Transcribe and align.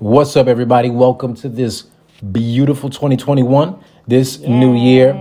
What's 0.00 0.36
up, 0.36 0.46
everybody? 0.46 0.90
Welcome 0.90 1.34
to 1.34 1.48
this 1.48 1.88
beautiful 2.30 2.88
2021, 2.88 3.82
this 4.06 4.38
new 4.38 4.76
year. 4.76 5.12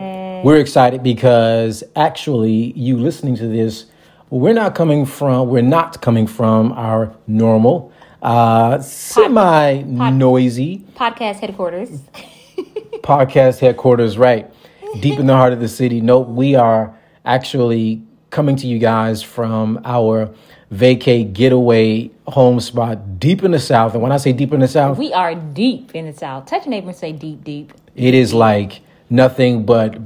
We're 0.43 0.57
excited 0.57 1.01
because 1.01 1.83
actually, 1.95 2.73
you 2.73 2.95
listening 2.99 3.35
to 3.37 3.47
this, 3.47 3.87
we're 4.29 4.53
not 4.53 4.75
coming 4.75 5.07
from, 5.07 5.49
we're 5.49 5.63
not 5.63 5.99
coming 6.03 6.27
from 6.27 6.73
our 6.73 7.11
normal, 7.25 7.91
uh, 8.21 8.77
semi 8.79 9.81
noisy 9.81 10.85
podcast 10.93 11.39
headquarters. 11.39 11.89
podcast 13.01 13.57
headquarters, 13.57 14.19
right? 14.19 14.53
Deep 14.99 15.17
in 15.19 15.25
the 15.25 15.33
heart 15.33 15.53
of 15.53 15.59
the 15.59 15.69
city. 15.69 16.01
Nope, 16.01 16.27
we 16.27 16.53
are 16.53 16.95
actually 17.25 18.03
coming 18.29 18.55
to 18.57 18.67
you 18.67 18.77
guys 18.77 19.23
from 19.23 19.81
our 19.85 20.31
vacay 20.71 21.31
getaway 21.31 22.11
home 22.27 22.59
spot 22.59 23.19
deep 23.19 23.43
in 23.43 23.51
the 23.51 23.59
south. 23.59 23.93
And 23.93 24.01
when 24.03 24.11
I 24.11 24.17
say 24.17 24.33
deep 24.33 24.53
in 24.53 24.59
the 24.59 24.67
south, 24.67 24.97
we 24.97 25.13
are 25.13 25.33
deep 25.35 25.95
in 25.95 26.05
the 26.05 26.13
south. 26.13 26.45
Touch 26.45 26.65
your 26.65 26.71
neighbor 26.71 26.89
and 26.89 26.97
say 26.97 27.11
deep, 27.11 27.43
deep. 27.43 27.73
it 27.95 28.13
is 28.13 28.33
like 28.33 28.81
nothing 29.09 29.65
but 29.65 29.97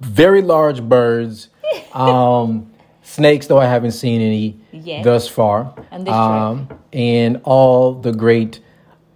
very 0.00 0.42
large 0.42 0.82
birds. 0.82 1.48
Um, 1.92 2.70
snakes, 3.02 3.46
though 3.46 3.58
I 3.58 3.66
haven't 3.66 3.92
seen 3.92 4.20
any 4.20 5.02
thus 5.02 5.28
far. 5.28 5.74
Um, 5.90 6.68
and 6.92 7.40
all 7.44 7.94
the 7.94 8.12
great 8.12 8.60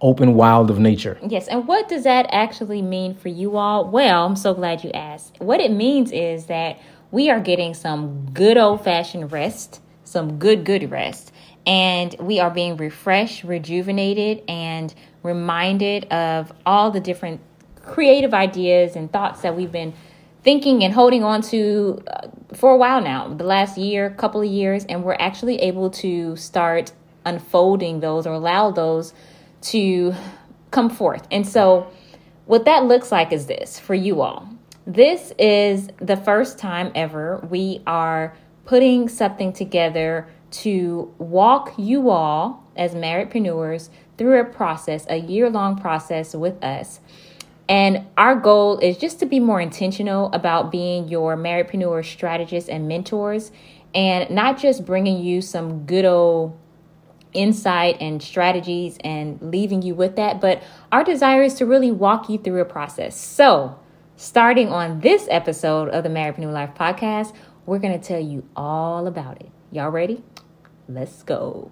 open 0.01 0.33
wild 0.33 0.69
of 0.69 0.79
nature. 0.79 1.19
Yes, 1.27 1.47
and 1.47 1.67
what 1.67 1.89
does 1.89 2.03
that 2.03 2.27
actually 2.31 2.81
mean 2.81 3.15
for 3.15 3.27
you 3.29 3.57
all? 3.57 3.89
Well, 3.89 4.25
I'm 4.25 4.35
so 4.35 4.53
glad 4.53 4.83
you 4.83 4.91
asked. 4.91 5.37
What 5.39 5.59
it 5.59 5.71
means 5.71 6.11
is 6.11 6.45
that 6.45 6.79
we 7.11 7.29
are 7.29 7.39
getting 7.39 7.73
some 7.73 8.29
good 8.31 8.57
old 8.57 8.83
fashioned 8.83 9.31
rest, 9.31 9.81
some 10.09 10.39
good, 10.39 10.65
good 10.65 10.89
rest, 10.89 11.31
and 11.65 12.15
we 12.19 12.39
are 12.39 12.49
being 12.49 12.77
refreshed, 12.77 13.43
rejuvenated, 13.43 14.43
and 14.47 14.93
reminded 15.23 16.05
of 16.05 16.51
all 16.65 16.89
the 16.89 16.99
different 16.99 17.41
creative 17.75 18.33
ideas 18.33 18.95
and 18.95 19.11
thoughts 19.11 19.41
that 19.41 19.55
we've 19.55 19.71
been 19.71 19.93
thinking 20.43 20.83
and 20.83 20.93
holding 20.93 21.23
on 21.23 21.41
to 21.41 22.01
uh, 22.07 22.27
for 22.53 22.71
a 22.71 22.77
while 22.77 23.01
now, 23.01 23.27
the 23.27 23.43
last 23.43 23.77
year, 23.77 24.09
couple 24.11 24.41
of 24.41 24.47
years, 24.47 24.85
and 24.85 25.03
we're 25.03 25.17
actually 25.19 25.57
able 25.57 25.89
to 25.89 26.35
start 26.35 26.91
unfolding 27.25 27.99
those 27.99 28.25
or 28.25 28.33
allow 28.33 28.71
those 28.71 29.13
to 29.61 30.13
come 30.71 30.89
forth. 30.89 31.27
And 31.31 31.47
so, 31.47 31.91
what 32.45 32.65
that 32.65 32.85
looks 32.85 33.11
like 33.11 33.31
is 33.31 33.45
this 33.45 33.79
for 33.79 33.93
you 33.93 34.21
all. 34.21 34.49
This 34.87 35.31
is 35.37 35.89
the 35.97 36.17
first 36.17 36.57
time 36.57 36.91
ever 36.95 37.45
we 37.49 37.83
are 37.85 38.33
putting 38.69 39.09
something 39.09 39.51
together 39.51 40.27
to 40.51 41.11
walk 41.17 41.73
you 41.75 42.11
all 42.11 42.63
as 42.75 42.93
marriedpreneurs 42.93 43.89
through 44.15 44.39
a 44.39 44.43
process, 44.43 45.07
a 45.09 45.15
year 45.15 45.49
long 45.49 45.75
process 45.75 46.35
with 46.35 46.63
us. 46.63 46.99
And 47.67 48.05
our 48.15 48.35
goal 48.35 48.77
is 48.77 48.95
just 48.97 49.17
to 49.21 49.25
be 49.25 49.39
more 49.39 49.59
intentional 49.59 50.31
about 50.33 50.71
being 50.71 51.07
your 51.07 51.35
marriedpreneur 51.35 52.05
strategists 52.05 52.69
and 52.69 52.87
mentors 52.87 53.51
and 53.95 54.29
not 54.29 54.59
just 54.59 54.85
bringing 54.85 55.17
you 55.17 55.41
some 55.41 55.87
good 55.87 56.05
old 56.05 56.55
insight 57.33 57.97
and 57.99 58.21
strategies 58.21 58.99
and 59.03 59.41
leaving 59.41 59.81
you 59.81 59.95
with 59.95 60.15
that, 60.17 60.39
but 60.39 60.61
our 60.91 61.03
desire 61.03 61.41
is 61.41 61.55
to 61.55 61.65
really 61.65 61.91
walk 61.91 62.29
you 62.29 62.37
through 62.37 62.61
a 62.61 62.65
process. 62.65 63.19
So, 63.19 63.79
starting 64.15 64.67
on 64.67 64.99
this 64.99 65.27
episode 65.31 65.89
of 65.89 66.03
the 66.03 66.09
Marriedpreneur 66.09 66.51
Life 66.51 66.75
podcast, 66.75 67.33
we're 67.69 67.77
going 67.77 67.97
to 67.97 68.05
tell 68.05 68.19
you 68.19 68.43
all 68.55 69.05
about 69.05 69.39
it. 69.39 69.51
Y'all 69.71 69.91
ready? 69.91 70.23
Let's 70.87 71.21
go. 71.21 71.69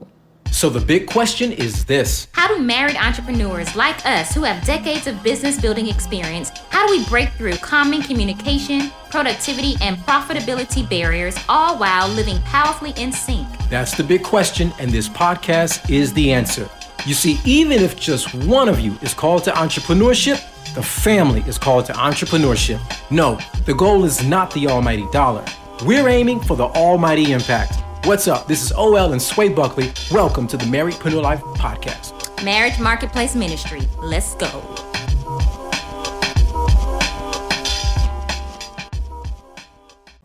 So 0.52 0.70
the 0.70 0.80
big 0.80 1.08
question 1.08 1.52
is 1.52 1.86
this 1.86 2.28
How 2.34 2.48
do 2.48 2.62
married 2.62 2.96
entrepreneurs 2.96 3.76
like 3.76 4.06
us 4.06 4.34
who 4.34 4.44
have 4.44 4.64
decades 4.64 5.08
of 5.08 5.22
business 5.24 5.60
building 5.60 5.88
experience, 5.88 6.52
how 6.70 6.86
do 6.86 6.96
we 6.96 7.04
break 7.06 7.30
through 7.30 7.58
common 7.58 8.04
communication, 8.04 8.92
productivity, 9.10 9.74
and 9.82 9.98
profitability 9.98 10.88
barriers 10.88 11.36
all 11.50 11.78
while 11.78 12.08
living 12.10 12.40
powerfully 12.44 12.94
in 12.96 13.12
sync? 13.12 13.48
That's 13.70 13.98
the 13.98 14.04
big 14.04 14.24
question, 14.24 14.72
and 14.80 14.92
this 14.92 15.10
podcast 15.10 15.90
is 15.90 16.14
the 16.14 16.32
answer. 16.32 16.70
You 17.06 17.16
see, 17.16 17.40
even 17.44 17.80
if 17.82 18.00
just 18.00 18.36
one 18.36 18.70
of 18.70 18.80
you 18.80 18.96
is 19.02 19.16
called 19.16 19.44
to 19.46 19.52
entrepreneurship, 19.52 20.44
the 20.76 20.84
family 20.84 21.42
is 21.48 21.58
called 21.58 21.86
to 21.88 21.94
entrepreneurship. 21.94 22.80
No, 23.10 23.40
the 23.66 23.74
goal 23.74 24.06
is 24.06 24.24
not 24.24 24.52
the 24.52 24.68
almighty 24.68 25.08
dollar. 25.12 25.44
We're 25.86 26.08
aiming 26.10 26.40
for 26.42 26.58
the 26.58 26.66
almighty 26.66 27.32
impact. 27.34 27.76
What's 28.06 28.28
up? 28.28 28.48
This 28.48 28.64
is 28.64 28.72
OL 28.72 29.12
and 29.12 29.22
Sway 29.22 29.50
Buckley. 29.50 29.92
Welcome 30.12 30.48
to 30.48 30.58
the 30.58 30.66
Marriedpreneur 30.66 31.22
Life 31.22 31.42
podcast. 31.42 32.44
Marriage 32.44 32.80
Marketplace 32.80 33.36
Ministry. 33.36 33.82
Let's 34.02 34.34
go. 34.36 34.48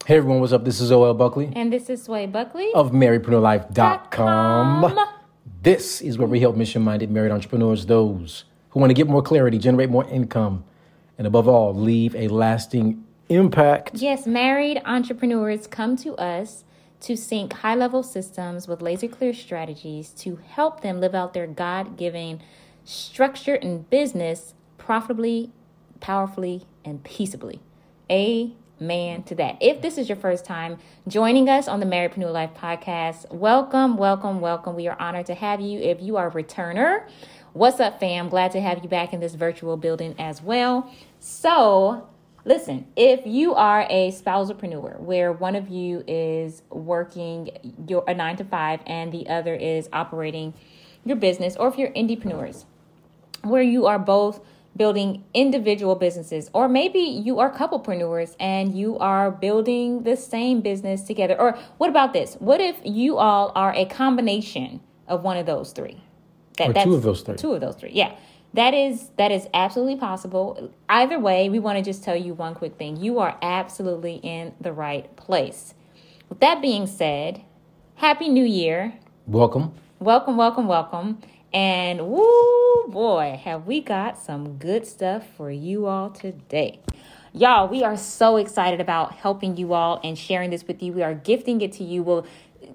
Hey 0.04 0.16
everyone, 0.16 0.40
what's 0.40 0.52
up? 0.52 0.64
This 0.64 0.80
is 0.80 0.90
OL 0.90 1.14
Buckley 1.14 1.52
And 1.54 1.72
this 1.72 1.88
is 1.88 2.02
Sway 2.02 2.26
Buckley. 2.26 2.70
of 2.74 2.90
marriedpreneurlife.com. 2.90 4.08
com. 4.10 4.98
This 5.62 6.00
is 6.00 6.18
where 6.18 6.26
we 6.26 6.40
help 6.40 6.56
mission 6.56 6.82
minded 6.82 7.10
married 7.10 7.30
entrepreneurs, 7.30 7.86
those 7.86 8.44
who 8.70 8.80
want 8.80 8.90
to 8.90 8.94
get 8.94 9.06
more 9.06 9.22
clarity, 9.22 9.58
generate 9.58 9.90
more 9.90 10.04
income, 10.08 10.64
and 11.18 11.26
above 11.26 11.46
all, 11.46 11.72
leave 11.72 12.16
a 12.16 12.26
lasting 12.28 13.01
impact. 13.28 13.92
Yes, 13.94 14.26
married 14.26 14.80
entrepreneurs 14.84 15.66
come 15.66 15.96
to 15.98 16.14
us 16.16 16.64
to 17.00 17.16
sync 17.16 17.52
high 17.52 17.74
level 17.74 18.02
systems 18.02 18.68
with 18.68 18.80
laser 18.80 19.08
clear 19.08 19.34
strategies 19.34 20.10
to 20.10 20.36
help 20.36 20.82
them 20.82 21.00
live 21.00 21.14
out 21.14 21.34
their 21.34 21.46
God 21.46 21.96
given 21.96 22.40
structure 22.84 23.54
and 23.54 23.88
business 23.90 24.54
profitably, 24.78 25.50
powerfully, 26.00 26.66
and 26.84 27.02
peaceably. 27.02 27.60
Amen 28.10 29.22
to 29.24 29.34
that. 29.34 29.56
If 29.60 29.82
this 29.82 29.98
is 29.98 30.08
your 30.08 30.16
first 30.16 30.44
time 30.44 30.78
joining 31.08 31.48
us 31.48 31.66
on 31.66 31.80
the 31.80 31.86
Marriedpreneur 31.86 32.32
Life 32.32 32.50
podcast, 32.54 33.32
welcome, 33.32 33.96
welcome, 33.96 34.40
welcome. 34.40 34.76
We 34.76 34.88
are 34.88 35.00
honored 35.00 35.26
to 35.26 35.34
have 35.34 35.60
you. 35.60 35.80
If 35.80 36.00
you 36.00 36.16
are 36.16 36.28
a 36.28 36.32
returner, 36.32 37.06
what's 37.52 37.80
up, 37.80 37.98
fam? 37.98 38.28
Glad 38.28 38.52
to 38.52 38.60
have 38.60 38.82
you 38.82 38.88
back 38.88 39.12
in 39.12 39.20
this 39.20 39.34
virtual 39.34 39.76
building 39.76 40.14
as 40.18 40.42
well. 40.42 40.92
So, 41.20 42.08
Listen, 42.44 42.86
if 42.96 43.24
you 43.24 43.54
are 43.54 43.86
a 43.88 44.10
spousalpreneur 44.10 44.98
where 44.98 45.32
one 45.32 45.54
of 45.54 45.68
you 45.68 46.02
is 46.08 46.62
working 46.70 47.50
your 47.86 48.02
a 48.08 48.14
9 48.14 48.36
to 48.38 48.44
5 48.44 48.80
and 48.86 49.12
the 49.12 49.28
other 49.28 49.54
is 49.54 49.88
operating 49.92 50.52
your 51.04 51.16
business 51.16 51.56
or 51.56 51.68
if 51.68 51.78
you're 51.78 51.92
indiepreneurs 51.92 52.64
where 53.42 53.62
you 53.62 53.86
are 53.86 53.98
both 53.98 54.40
building 54.76 55.22
individual 55.34 55.94
businesses 55.94 56.50
or 56.52 56.68
maybe 56.68 56.98
you 56.98 57.38
are 57.38 57.52
couplepreneurs 57.52 58.34
and 58.40 58.76
you 58.76 58.98
are 58.98 59.30
building 59.30 60.02
the 60.02 60.16
same 60.16 60.60
business 60.60 61.02
together 61.02 61.40
or 61.40 61.56
what 61.78 61.90
about 61.90 62.12
this? 62.12 62.34
What 62.40 62.60
if 62.60 62.76
you 62.82 63.18
all 63.18 63.52
are 63.54 63.72
a 63.74 63.84
combination 63.84 64.80
of 65.06 65.22
one 65.22 65.36
of 65.36 65.46
those 65.46 65.70
three? 65.70 66.02
That, 66.58 66.70
Or 66.70 66.84
two 66.84 66.94
of 66.94 67.02
those 67.02 67.22
three. 67.22 67.36
Two 67.36 67.52
of 67.52 67.60
those 67.60 67.76
three. 67.76 67.92
Yeah. 67.92 68.16
That 68.54 68.74
is 68.74 69.10
that 69.16 69.32
is 69.32 69.48
absolutely 69.54 69.96
possible. 69.96 70.70
Either 70.88 71.18
way, 71.18 71.48
we 71.48 71.58
want 71.58 71.78
to 71.78 71.84
just 71.84 72.04
tell 72.04 72.16
you 72.16 72.34
one 72.34 72.54
quick 72.54 72.76
thing. 72.76 72.96
You 72.96 73.18
are 73.18 73.38
absolutely 73.40 74.16
in 74.16 74.52
the 74.60 74.72
right 74.72 75.14
place. 75.16 75.74
With 76.28 76.40
that 76.40 76.60
being 76.60 76.86
said, 76.86 77.42
happy 77.94 78.28
new 78.28 78.44
year. 78.44 78.94
Welcome. 79.26 79.74
Welcome, 80.00 80.36
welcome, 80.36 80.66
welcome. 80.66 81.20
And 81.54 82.08
woo 82.08 82.88
boy, 82.88 83.40
have 83.42 83.66
we 83.66 83.80
got 83.80 84.18
some 84.18 84.58
good 84.58 84.86
stuff 84.86 85.26
for 85.36 85.50
you 85.50 85.86
all 85.86 86.10
today. 86.10 86.80
Y'all, 87.32 87.66
we 87.66 87.82
are 87.82 87.96
so 87.96 88.36
excited 88.36 88.80
about 88.80 89.14
helping 89.14 89.56
you 89.56 89.72
all 89.72 89.98
and 90.04 90.18
sharing 90.18 90.50
this 90.50 90.66
with 90.66 90.82
you. 90.82 90.92
We 90.92 91.02
are 91.02 91.14
gifting 91.14 91.62
it 91.62 91.72
to 91.72 91.84
you. 91.84 92.02
Well, 92.02 92.26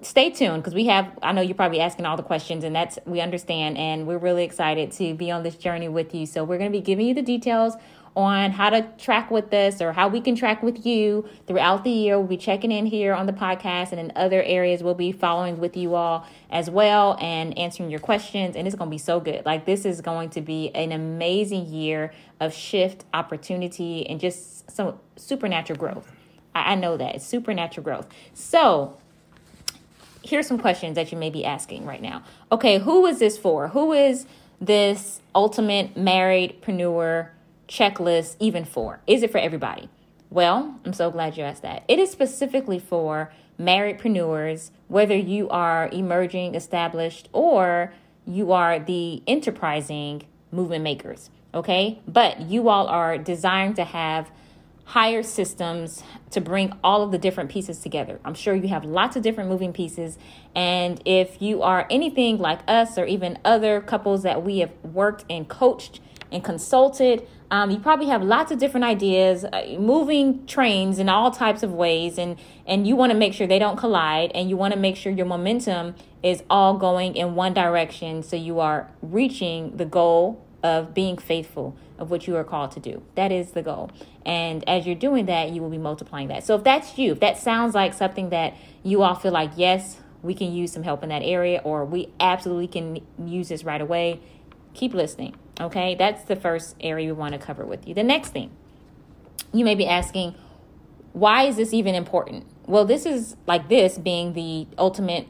stay 0.02 0.30
tuned 0.30 0.62
because 0.62 0.74
we 0.74 0.86
have 0.86 1.10
I 1.22 1.32
know 1.32 1.40
you're 1.40 1.54
probably 1.54 1.80
asking 1.80 2.06
all 2.06 2.16
the 2.16 2.22
questions 2.22 2.64
and 2.64 2.74
that's 2.74 2.98
we 3.04 3.20
understand 3.20 3.78
and 3.78 4.06
we're 4.06 4.18
really 4.18 4.44
excited 4.44 4.92
to 4.92 5.14
be 5.14 5.30
on 5.30 5.42
this 5.42 5.56
journey 5.56 5.88
with 5.88 6.14
you. 6.14 6.26
So 6.26 6.44
we're 6.44 6.58
going 6.58 6.70
to 6.72 6.78
be 6.78 6.82
giving 6.82 7.06
you 7.06 7.14
the 7.14 7.22
details 7.22 7.74
on 8.16 8.50
how 8.50 8.68
to 8.68 8.82
track 8.98 9.30
with 9.30 9.52
us 9.54 9.80
or 9.80 9.92
how 9.92 10.08
we 10.08 10.20
can 10.20 10.34
track 10.34 10.60
with 10.62 10.84
you 10.84 11.28
throughout 11.46 11.84
the 11.84 11.90
year. 11.90 12.18
We'll 12.18 12.26
be 12.26 12.36
checking 12.36 12.72
in 12.72 12.86
here 12.86 13.14
on 13.14 13.26
the 13.26 13.32
podcast 13.32 13.92
and 13.92 14.00
in 14.00 14.12
other 14.16 14.42
areas 14.42 14.82
we'll 14.82 14.94
be 14.94 15.12
following 15.12 15.58
with 15.58 15.76
you 15.76 15.94
all 15.94 16.26
as 16.50 16.68
well 16.68 17.16
and 17.20 17.56
answering 17.56 17.90
your 17.90 18.00
questions. 18.00 18.56
And 18.56 18.66
it's 18.66 18.74
going 18.74 18.90
to 18.90 18.94
be 18.94 18.98
so 18.98 19.20
good. 19.20 19.46
Like 19.46 19.66
this 19.66 19.84
is 19.84 20.00
going 20.00 20.30
to 20.30 20.40
be 20.40 20.74
an 20.74 20.90
amazing 20.90 21.66
year 21.66 22.12
of 22.40 22.52
shift, 22.52 23.04
opportunity, 23.14 24.04
and 24.08 24.18
just 24.18 24.68
some 24.70 24.98
supernatural 25.16 25.78
growth. 25.78 26.10
I, 26.54 26.72
I 26.72 26.74
know 26.74 26.96
that 26.96 27.14
it's 27.14 27.26
supernatural 27.26 27.84
growth. 27.84 28.08
So 28.34 28.98
here's 30.28 30.46
some 30.46 30.58
questions 30.58 30.94
that 30.94 31.10
you 31.10 31.18
may 31.18 31.30
be 31.30 31.44
asking 31.44 31.86
right 31.86 32.02
now. 32.02 32.22
Okay, 32.52 32.78
who 32.78 33.06
is 33.06 33.18
this 33.18 33.38
for? 33.38 33.68
Who 33.68 33.92
is 33.92 34.26
this 34.60 35.20
ultimate 35.34 35.94
marriedpreneur 35.94 37.30
checklist 37.68 38.36
even 38.38 38.64
for? 38.64 39.00
Is 39.06 39.22
it 39.22 39.32
for 39.32 39.38
everybody? 39.38 39.88
Well, 40.30 40.78
I'm 40.84 40.92
so 40.92 41.10
glad 41.10 41.38
you 41.38 41.44
asked 41.44 41.62
that. 41.62 41.84
It 41.88 41.98
is 41.98 42.10
specifically 42.10 42.78
for 42.78 43.32
marriedpreneurs, 43.58 44.70
whether 44.88 45.16
you 45.16 45.48
are 45.48 45.88
emerging, 45.92 46.54
established, 46.54 47.28
or 47.32 47.94
you 48.26 48.52
are 48.52 48.78
the 48.78 49.22
enterprising 49.26 50.24
movement 50.52 50.84
makers. 50.84 51.30
Okay. 51.54 52.00
But 52.06 52.42
you 52.42 52.68
all 52.68 52.86
are 52.86 53.16
designed 53.16 53.76
to 53.76 53.84
have 53.84 54.30
higher 54.88 55.22
systems 55.22 56.02
to 56.30 56.40
bring 56.40 56.72
all 56.82 57.02
of 57.02 57.12
the 57.12 57.18
different 57.18 57.50
pieces 57.50 57.80
together. 57.80 58.18
I'm 58.24 58.32
sure 58.32 58.54
you 58.54 58.68
have 58.68 58.86
lots 58.86 59.16
of 59.16 59.22
different 59.22 59.50
moving 59.50 59.70
pieces. 59.70 60.16
And 60.54 61.02
if 61.04 61.42
you 61.42 61.62
are 61.62 61.86
anything 61.90 62.38
like 62.38 62.60
us 62.66 62.96
or 62.96 63.04
even 63.04 63.38
other 63.44 63.82
couples 63.82 64.22
that 64.22 64.42
we 64.42 64.60
have 64.60 64.72
worked 64.82 65.26
and 65.28 65.46
coached 65.46 66.00
and 66.32 66.42
consulted, 66.42 67.28
um, 67.50 67.70
you 67.70 67.78
probably 67.78 68.06
have 68.06 68.22
lots 68.22 68.50
of 68.50 68.58
different 68.58 68.84
ideas, 68.84 69.44
uh, 69.44 69.76
moving 69.78 70.46
trains 70.46 70.98
in 70.98 71.10
all 71.10 71.30
types 71.30 71.62
of 71.62 71.72
ways, 71.72 72.18
and 72.18 72.36
and 72.66 72.86
you 72.86 72.96
want 72.96 73.12
to 73.12 73.16
make 73.16 73.32
sure 73.32 73.46
they 73.46 73.58
don't 73.58 73.76
collide, 73.76 74.30
and 74.34 74.50
you 74.50 74.56
want 74.56 74.74
to 74.74 74.78
make 74.78 74.96
sure 74.96 75.10
your 75.12 75.24
momentum 75.24 75.94
is 76.22 76.42
all 76.50 76.76
going 76.76 77.16
in 77.16 77.34
one 77.34 77.54
direction, 77.54 78.22
so 78.22 78.36
you 78.36 78.60
are 78.60 78.90
reaching 79.00 79.76
the 79.78 79.86
goal 79.86 80.44
of 80.62 80.94
being 80.94 81.16
faithful 81.16 81.76
of 81.98 82.10
what 82.10 82.26
you 82.26 82.36
are 82.36 82.44
called 82.44 82.70
to 82.72 82.80
do. 82.80 83.02
That 83.14 83.30
is 83.30 83.52
the 83.52 83.62
goal. 83.62 83.90
And 84.24 84.68
as 84.68 84.86
you're 84.86 84.94
doing 84.94 85.26
that, 85.26 85.50
you 85.50 85.62
will 85.62 85.70
be 85.70 85.78
multiplying 85.78 86.28
that. 86.28 86.44
So 86.44 86.56
if 86.56 86.64
that's 86.64 86.98
you, 86.98 87.12
if 87.12 87.20
that 87.20 87.38
sounds 87.38 87.74
like 87.74 87.94
something 87.94 88.30
that 88.30 88.54
you 88.82 89.02
all 89.02 89.14
feel 89.14 89.32
like, 89.32 89.52
yes, 89.56 89.98
we 90.22 90.34
can 90.34 90.52
use 90.52 90.72
some 90.72 90.82
help 90.82 91.02
in 91.02 91.08
that 91.10 91.22
area, 91.22 91.60
or 91.62 91.84
we 91.84 92.08
absolutely 92.18 92.66
can 92.66 93.00
use 93.24 93.48
this 93.48 93.62
right 93.62 93.80
away, 93.80 94.20
keep 94.74 94.94
listening. 94.94 95.36
Okay, 95.60 95.94
that's 95.94 96.24
the 96.24 96.36
first 96.36 96.76
area 96.80 97.06
we 97.06 97.12
want 97.12 97.32
to 97.32 97.38
cover 97.38 97.64
with 97.64 97.86
you. 97.86 97.94
The 97.94 98.04
next 98.04 98.30
thing, 98.30 98.50
you 99.52 99.64
may 99.64 99.74
be 99.74 99.86
asking, 99.86 100.34
why 101.12 101.44
is 101.44 101.56
this 101.56 101.72
even 101.72 101.94
important? 101.94 102.46
Well, 102.66 102.84
this 102.84 103.06
is 103.06 103.36
like 103.46 103.68
this 103.68 103.96
being 103.96 104.34
the 104.34 104.66
ultimate 104.76 105.26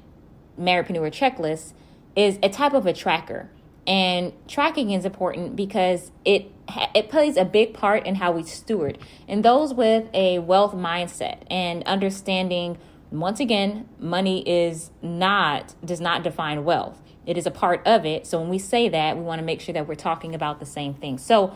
Marriedpreneur 0.58 1.12
checklist 1.12 1.72
is 2.16 2.38
a 2.42 2.48
type 2.48 2.72
of 2.72 2.84
a 2.84 2.92
tracker. 2.92 3.48
And 3.88 4.34
tracking 4.46 4.90
is 4.90 5.06
important 5.06 5.56
because 5.56 6.12
it 6.24 6.52
it 6.94 7.08
plays 7.08 7.38
a 7.38 7.44
big 7.46 7.72
part 7.72 8.04
in 8.04 8.16
how 8.16 8.32
we 8.32 8.42
steward. 8.42 8.98
And 9.26 9.42
those 9.42 9.72
with 9.72 10.10
a 10.12 10.40
wealth 10.40 10.74
mindset 10.74 11.44
and 11.50 11.82
understanding 11.84 12.76
once 13.10 13.40
again, 13.40 13.88
money 13.98 14.46
is 14.46 14.90
not 15.00 15.74
does 15.82 16.00
not 16.00 16.22
define 16.22 16.64
wealth. 16.64 17.00
It 17.24 17.38
is 17.38 17.46
a 17.46 17.50
part 17.50 17.86
of 17.86 18.04
it. 18.04 18.26
So 18.26 18.38
when 18.38 18.50
we 18.50 18.58
say 18.58 18.90
that, 18.90 19.16
we 19.16 19.22
want 19.22 19.38
to 19.38 19.44
make 19.44 19.62
sure 19.62 19.72
that 19.72 19.88
we're 19.88 19.94
talking 19.94 20.34
about 20.34 20.60
the 20.60 20.66
same 20.66 20.92
thing. 20.92 21.16
So 21.16 21.54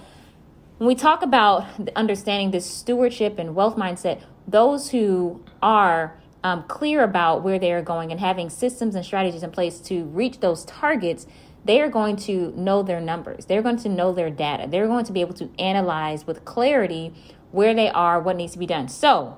when 0.79 0.89
we 0.89 0.95
talk 0.95 1.23
about 1.23 1.67
understanding 1.95 2.51
this 2.51 2.65
stewardship 2.65 3.39
and 3.39 3.55
wealth 3.55 3.77
mindset, 3.77 4.23
those 4.49 4.91
who 4.91 5.45
are 5.63 6.19
um, 6.43 6.65
clear 6.65 7.05
about 7.05 7.43
where 7.43 7.59
they 7.59 7.73
are 7.73 7.83
going 7.83 8.11
and 8.11 8.21
having 8.21 8.51
systems 8.51 8.95
and 8.95 9.05
strategies 9.05 9.43
in 9.43 9.51
place 9.51 9.79
to 9.81 10.05
reach 10.05 10.41
those 10.41 10.65
targets, 10.65 11.27
they 11.65 11.81
are 11.81 11.89
going 11.89 12.17
to 12.17 12.53
know 12.57 12.83
their 12.83 13.01
numbers. 13.01 13.47
They're 13.47 13.63
going 13.63 13.79
to 13.79 13.89
know 13.89 14.13
their 14.13 14.31
data. 14.31 14.67
They're 14.69 14.87
going 14.87 15.05
to 15.05 15.13
be 15.13 15.21
able 15.21 15.35
to 15.35 15.51
analyze 15.59 16.27
with 16.27 16.45
clarity 16.45 17.15
where 17.51 17.75
they 17.75 17.91
are, 17.91 18.19
what 18.21 18.37
needs 18.37 18.53
to 18.55 18.59
be 18.59 18.67
done. 18.67 18.89
So 18.89 19.37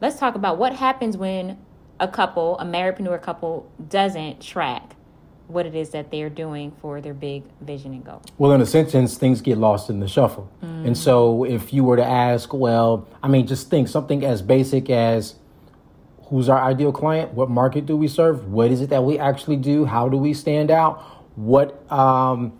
let's 0.00 0.18
talk 0.18 0.34
about 0.34 0.58
what 0.58 0.74
happens 0.74 1.16
when 1.16 1.58
a 1.98 2.08
couple, 2.08 2.58
a 2.58 2.64
marriedpreneur 2.64 3.20
couple, 3.22 3.70
doesn't 3.88 4.40
track 4.40 4.94
what 5.46 5.66
it 5.66 5.74
is 5.74 5.90
that 5.90 6.10
they're 6.10 6.30
doing 6.30 6.72
for 6.80 7.00
their 7.00 7.12
big 7.12 7.42
vision 7.60 7.92
and 7.92 8.04
goal. 8.04 8.22
Well, 8.38 8.52
in 8.52 8.60
a 8.60 8.66
sentence, 8.66 9.18
things 9.18 9.40
get 9.40 9.58
lost 9.58 9.90
in 9.90 10.00
the 10.00 10.08
shuffle. 10.08 10.50
Mm. 10.62 10.86
And 10.86 10.98
so, 10.98 11.44
if 11.44 11.72
you 11.72 11.84
were 11.84 11.96
to 11.96 12.04
ask, 12.04 12.52
well, 12.54 13.06
I 13.22 13.28
mean, 13.28 13.46
just 13.46 13.68
think 13.68 13.88
something 13.88 14.24
as 14.24 14.40
basic 14.40 14.88
as 14.88 15.34
who's 16.28 16.48
our 16.48 16.62
ideal 16.62 16.92
client? 16.92 17.32
What 17.34 17.50
market 17.50 17.86
do 17.86 17.96
we 17.96 18.08
serve? 18.08 18.50
What 18.50 18.70
is 18.70 18.80
it 18.80 18.90
that 18.90 19.04
we 19.04 19.18
actually 19.18 19.56
do? 19.56 19.84
How 19.84 20.08
do 20.08 20.16
we 20.16 20.32
stand 20.32 20.70
out? 20.70 21.04
What, 21.36 21.90
um, 21.90 22.58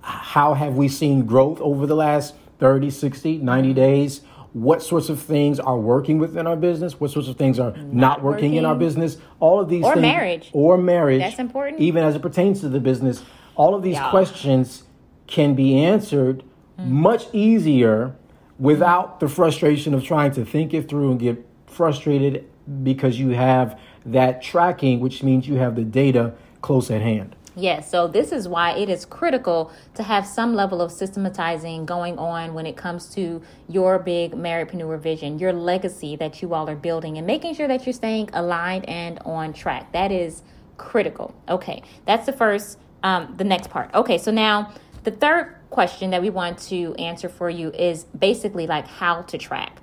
how 0.00 0.54
have 0.54 0.74
we 0.74 0.88
seen 0.88 1.26
growth 1.26 1.60
over 1.60 1.86
the 1.86 1.96
last 1.96 2.34
30, 2.58 2.90
60, 2.90 3.38
90 3.38 3.70
mm. 3.70 3.74
days? 3.74 4.20
what 4.52 4.82
sorts 4.82 5.08
of 5.08 5.20
things 5.20 5.60
are 5.60 5.78
working 5.78 6.18
within 6.18 6.46
our 6.46 6.56
business, 6.56 6.98
what 6.98 7.10
sorts 7.10 7.28
of 7.28 7.36
things 7.36 7.58
are 7.58 7.72
not, 7.72 7.92
not 7.92 8.22
working, 8.22 8.50
working, 8.50 8.54
in 8.54 8.64
our 8.64 8.74
business. 8.74 9.18
All 9.40 9.60
of 9.60 9.68
these 9.68 9.84
or 9.84 9.94
things, 9.94 10.02
marriage 10.02 10.50
or 10.52 10.78
marriage. 10.78 11.20
That's 11.20 11.38
important. 11.38 11.80
Even 11.80 12.02
as 12.02 12.16
it 12.16 12.22
pertains 12.22 12.60
to 12.60 12.68
the 12.68 12.80
business, 12.80 13.22
all 13.56 13.74
of 13.74 13.82
these 13.82 13.94
yeah. 13.94 14.10
questions 14.10 14.84
can 15.26 15.54
be 15.54 15.78
answered 15.78 16.42
mm-hmm. 16.78 16.92
much 16.92 17.26
easier 17.32 18.16
without 18.58 19.20
the 19.20 19.28
frustration 19.28 19.94
of 19.94 20.02
trying 20.02 20.32
to 20.32 20.44
think 20.44 20.74
it 20.74 20.88
through 20.88 21.10
and 21.10 21.20
get 21.20 21.44
frustrated 21.66 22.48
because 22.82 23.18
you 23.18 23.30
have 23.30 23.78
that 24.04 24.42
tracking, 24.42 25.00
which 25.00 25.22
means 25.22 25.46
you 25.46 25.54
have 25.54 25.76
the 25.76 25.84
data 25.84 26.34
close 26.62 26.90
at 26.90 27.02
hand. 27.02 27.36
Yes, 27.58 27.90
so 27.90 28.06
this 28.06 28.30
is 28.30 28.46
why 28.46 28.76
it 28.76 28.88
is 28.88 29.04
critical 29.04 29.72
to 29.94 30.04
have 30.04 30.24
some 30.24 30.54
level 30.54 30.80
of 30.80 30.92
systematizing 30.92 31.86
going 31.86 32.16
on 32.16 32.54
when 32.54 32.66
it 32.66 32.76
comes 32.76 33.12
to 33.16 33.42
your 33.68 33.98
big 33.98 34.34
marriedpreneur 34.34 35.00
vision, 35.00 35.40
your 35.40 35.52
legacy 35.52 36.14
that 36.16 36.40
you 36.40 36.54
all 36.54 36.70
are 36.70 36.76
building, 36.76 37.18
and 37.18 37.26
making 37.26 37.54
sure 37.54 37.66
that 37.66 37.84
you're 37.84 37.92
staying 37.92 38.30
aligned 38.32 38.88
and 38.88 39.18
on 39.24 39.52
track. 39.52 39.90
That 39.90 40.12
is 40.12 40.44
critical. 40.76 41.34
Okay, 41.48 41.82
that's 42.06 42.26
the 42.26 42.32
first, 42.32 42.78
um, 43.02 43.34
the 43.36 43.42
next 43.42 43.70
part. 43.70 43.92
Okay, 43.92 44.18
so 44.18 44.30
now 44.30 44.72
the 45.02 45.10
third 45.10 45.56
question 45.70 46.10
that 46.10 46.22
we 46.22 46.30
want 46.30 46.60
to 46.60 46.94
answer 46.94 47.28
for 47.28 47.50
you 47.50 47.72
is 47.72 48.04
basically 48.04 48.68
like 48.68 48.86
how 48.86 49.22
to 49.22 49.36
track. 49.36 49.80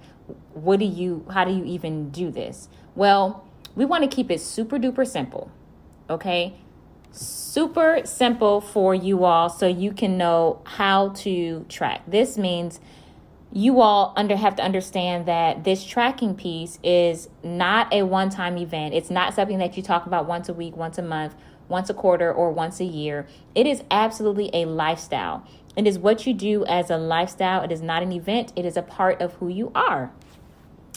What 0.54 0.80
do 0.80 0.86
you, 0.86 1.26
how 1.30 1.44
do 1.44 1.52
you 1.52 1.66
even 1.66 2.10
do 2.12 2.32
this? 2.32 2.70
Well, 2.96 3.46
we 3.76 3.84
want 3.84 4.10
to 4.10 4.16
keep 4.16 4.32
it 4.32 4.40
super 4.40 4.78
duper 4.78 5.06
simple. 5.06 5.52
Okay 6.10 6.54
super 7.16 8.02
simple 8.04 8.60
for 8.60 8.94
you 8.94 9.24
all 9.24 9.50
so 9.50 9.68
you 9.68 9.92
can 9.94 10.18
know 10.18 10.62
how 10.66 11.10
to 11.10 11.66
track. 11.70 12.02
This 12.08 12.38
means 12.38 12.80
you 13.54 13.80
all 13.80 14.14
under 14.18 14.36
have 14.36 14.58
to 14.58 14.64
understand 14.64 15.26
that 15.28 15.64
this 15.64 15.86
tracking 15.86 16.36
piece 16.36 16.78
is 16.84 17.30
not 17.42 17.94
a 17.94 18.04
one-time 18.04 18.58
event. 18.58 18.94
It's 18.94 19.10
not 19.10 19.34
something 19.34 19.60
that 19.60 19.78
you 19.78 19.84
talk 19.84 20.06
about 20.06 20.28
once 20.28 20.50
a 20.50 20.54
week, 20.54 20.76
once 20.76 20.98
a 20.98 21.02
month, 21.02 21.36
once 21.70 21.90
a 21.90 21.94
quarter 21.94 22.34
or 22.34 22.52
once 22.52 22.82
a 22.82 22.86
year. 22.86 23.26
It 23.54 23.66
is 23.66 23.84
absolutely 23.90 24.50
a 24.54 24.66
lifestyle. 24.66 25.48
It 25.78 25.88
is 25.88 25.98
what 25.98 26.28
you 26.28 26.34
do 26.34 26.66
as 26.66 26.90
a 26.90 26.98
lifestyle. 26.98 27.64
It 27.64 27.72
is 27.72 27.82
not 27.82 28.04
an 28.04 28.12
event. 28.12 28.52
It 28.58 28.66
is 28.66 28.76
a 28.76 28.82
part 28.82 29.22
of 29.22 29.36
who 29.36 29.48
you 29.48 29.72
are. 29.74 30.12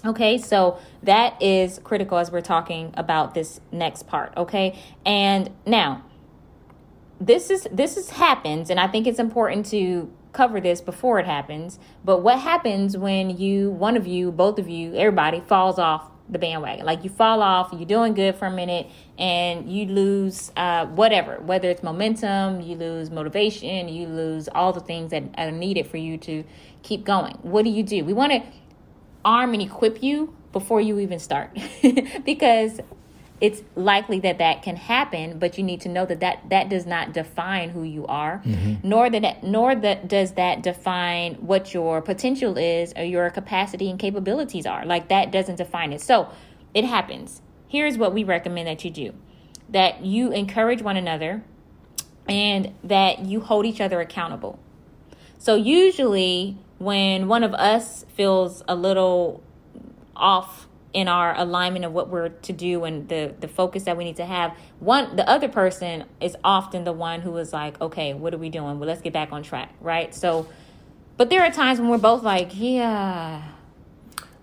Okay, 0.04 0.38
so 0.38 0.78
that 1.02 1.40
is 1.42 1.80
critical 1.82 2.18
as 2.18 2.30
we're 2.30 2.40
talking 2.40 2.92
about 2.96 3.34
this 3.34 3.60
next 3.72 4.06
part. 4.06 4.32
Okay, 4.36 4.78
and 5.04 5.50
now 5.66 6.04
this 7.20 7.50
is 7.50 7.66
this 7.72 7.96
is 7.96 8.10
happens 8.10 8.70
and 8.70 8.78
i 8.78 8.86
think 8.86 9.06
it's 9.06 9.18
important 9.18 9.66
to 9.66 10.12
cover 10.32 10.60
this 10.60 10.80
before 10.80 11.18
it 11.18 11.26
happens 11.26 11.78
but 12.04 12.18
what 12.18 12.38
happens 12.38 12.96
when 12.96 13.30
you 13.36 13.70
one 13.70 13.96
of 13.96 14.06
you 14.06 14.30
both 14.30 14.58
of 14.58 14.68
you 14.68 14.94
everybody 14.94 15.40
falls 15.40 15.78
off 15.78 16.10
the 16.30 16.38
bandwagon? 16.38 16.84
Like 16.84 17.04
you 17.04 17.10
fall 17.10 17.42
off 17.42 17.70
you're 17.72 17.86
doing 17.86 18.14
good 18.14 18.36
for 18.36 18.46
a 18.46 18.50
minute 18.50 18.88
and 19.18 19.70
you 19.70 19.86
lose 19.86 20.52
uh, 20.56 20.86
whatever 20.86 21.40
whether 21.40 21.70
it's 21.70 21.82
momentum 21.82 22.60
you 22.60 22.76
lose 22.76 23.10
motivation 23.10 23.88
you 23.88 24.06
lose 24.06 24.48
all 24.48 24.72
the 24.72 24.80
things 24.80 25.10
that 25.10 25.24
are 25.36 25.50
needed 25.50 25.86
for 25.86 25.96
you 25.96 26.18
to 26.18 26.44
keep 26.82 27.04
going. 27.04 27.34
What 27.42 27.64
do 27.64 27.70
you 27.70 27.82
do? 27.82 28.04
We 28.04 28.12
want 28.12 28.32
to 28.32 28.42
arm 29.24 29.52
and 29.52 29.62
equip 29.62 30.02
you 30.02 30.34
before 30.52 30.80
you 30.80 30.98
even 30.98 31.18
start. 31.18 31.56
Because 32.24 32.80
it's 33.40 33.62
likely 33.76 34.18
that 34.18 34.38
that 34.38 34.62
can 34.62 34.76
happen 34.76 35.38
but 35.38 35.56
you 35.56 35.64
need 35.64 35.80
to 35.80 35.88
know 35.88 36.04
that 36.04 36.20
that, 36.20 36.42
that 36.50 36.68
does 36.68 36.86
not 36.86 37.12
define 37.12 37.70
who 37.70 37.82
you 37.82 38.04
are 38.06 38.42
mm-hmm. 38.44 38.74
nor 38.82 39.08
that 39.08 39.42
nor 39.42 39.74
that 39.74 40.08
does 40.08 40.32
that 40.32 40.62
define 40.62 41.34
what 41.34 41.72
your 41.74 42.00
potential 42.00 42.56
is 42.58 42.92
or 42.96 43.04
your 43.04 43.30
capacity 43.30 43.90
and 43.90 43.98
capabilities 43.98 44.66
are. 44.66 44.84
Like 44.84 45.08
that 45.08 45.30
doesn't 45.30 45.56
define 45.56 45.92
it. 45.92 46.00
So 46.00 46.30
it 46.74 46.84
happens. 46.84 47.42
Here's 47.66 47.98
what 47.98 48.12
we 48.12 48.24
recommend 48.24 48.68
that 48.68 48.84
you 48.84 48.90
do. 48.90 49.14
That 49.68 50.04
you 50.04 50.32
encourage 50.32 50.82
one 50.82 50.96
another 50.96 51.42
and 52.28 52.74
that 52.84 53.20
you 53.20 53.40
hold 53.40 53.66
each 53.66 53.80
other 53.80 54.00
accountable. 54.00 54.58
So 55.38 55.54
usually 55.54 56.58
when 56.78 57.28
one 57.28 57.42
of 57.42 57.54
us 57.54 58.04
feels 58.14 58.62
a 58.68 58.74
little 58.74 59.42
off 60.14 60.67
in 60.92 61.06
our 61.08 61.36
alignment 61.36 61.84
of 61.84 61.92
what 61.92 62.08
we're 62.08 62.30
to 62.30 62.52
do 62.52 62.84
and 62.84 63.08
the 63.08 63.34
the 63.40 63.48
focus 63.48 63.84
that 63.84 63.96
we 63.96 64.04
need 64.04 64.16
to 64.16 64.24
have. 64.24 64.56
One 64.80 65.16
the 65.16 65.28
other 65.28 65.48
person 65.48 66.04
is 66.20 66.36
often 66.42 66.84
the 66.84 66.92
one 66.92 67.20
who 67.20 67.36
is 67.36 67.52
like 67.52 67.80
okay 67.80 68.14
what 68.14 68.32
are 68.34 68.38
we 68.38 68.48
doing? 68.48 68.78
Well 68.78 68.88
let's 68.88 69.02
get 69.02 69.12
back 69.12 69.32
on 69.32 69.42
track 69.42 69.74
right? 69.80 70.14
So 70.14 70.48
but 71.16 71.30
there 71.30 71.42
are 71.42 71.50
times 71.50 71.80
when 71.80 71.88
we're 71.88 71.98
both 71.98 72.22
like 72.22 72.50
yeah. 72.54 73.42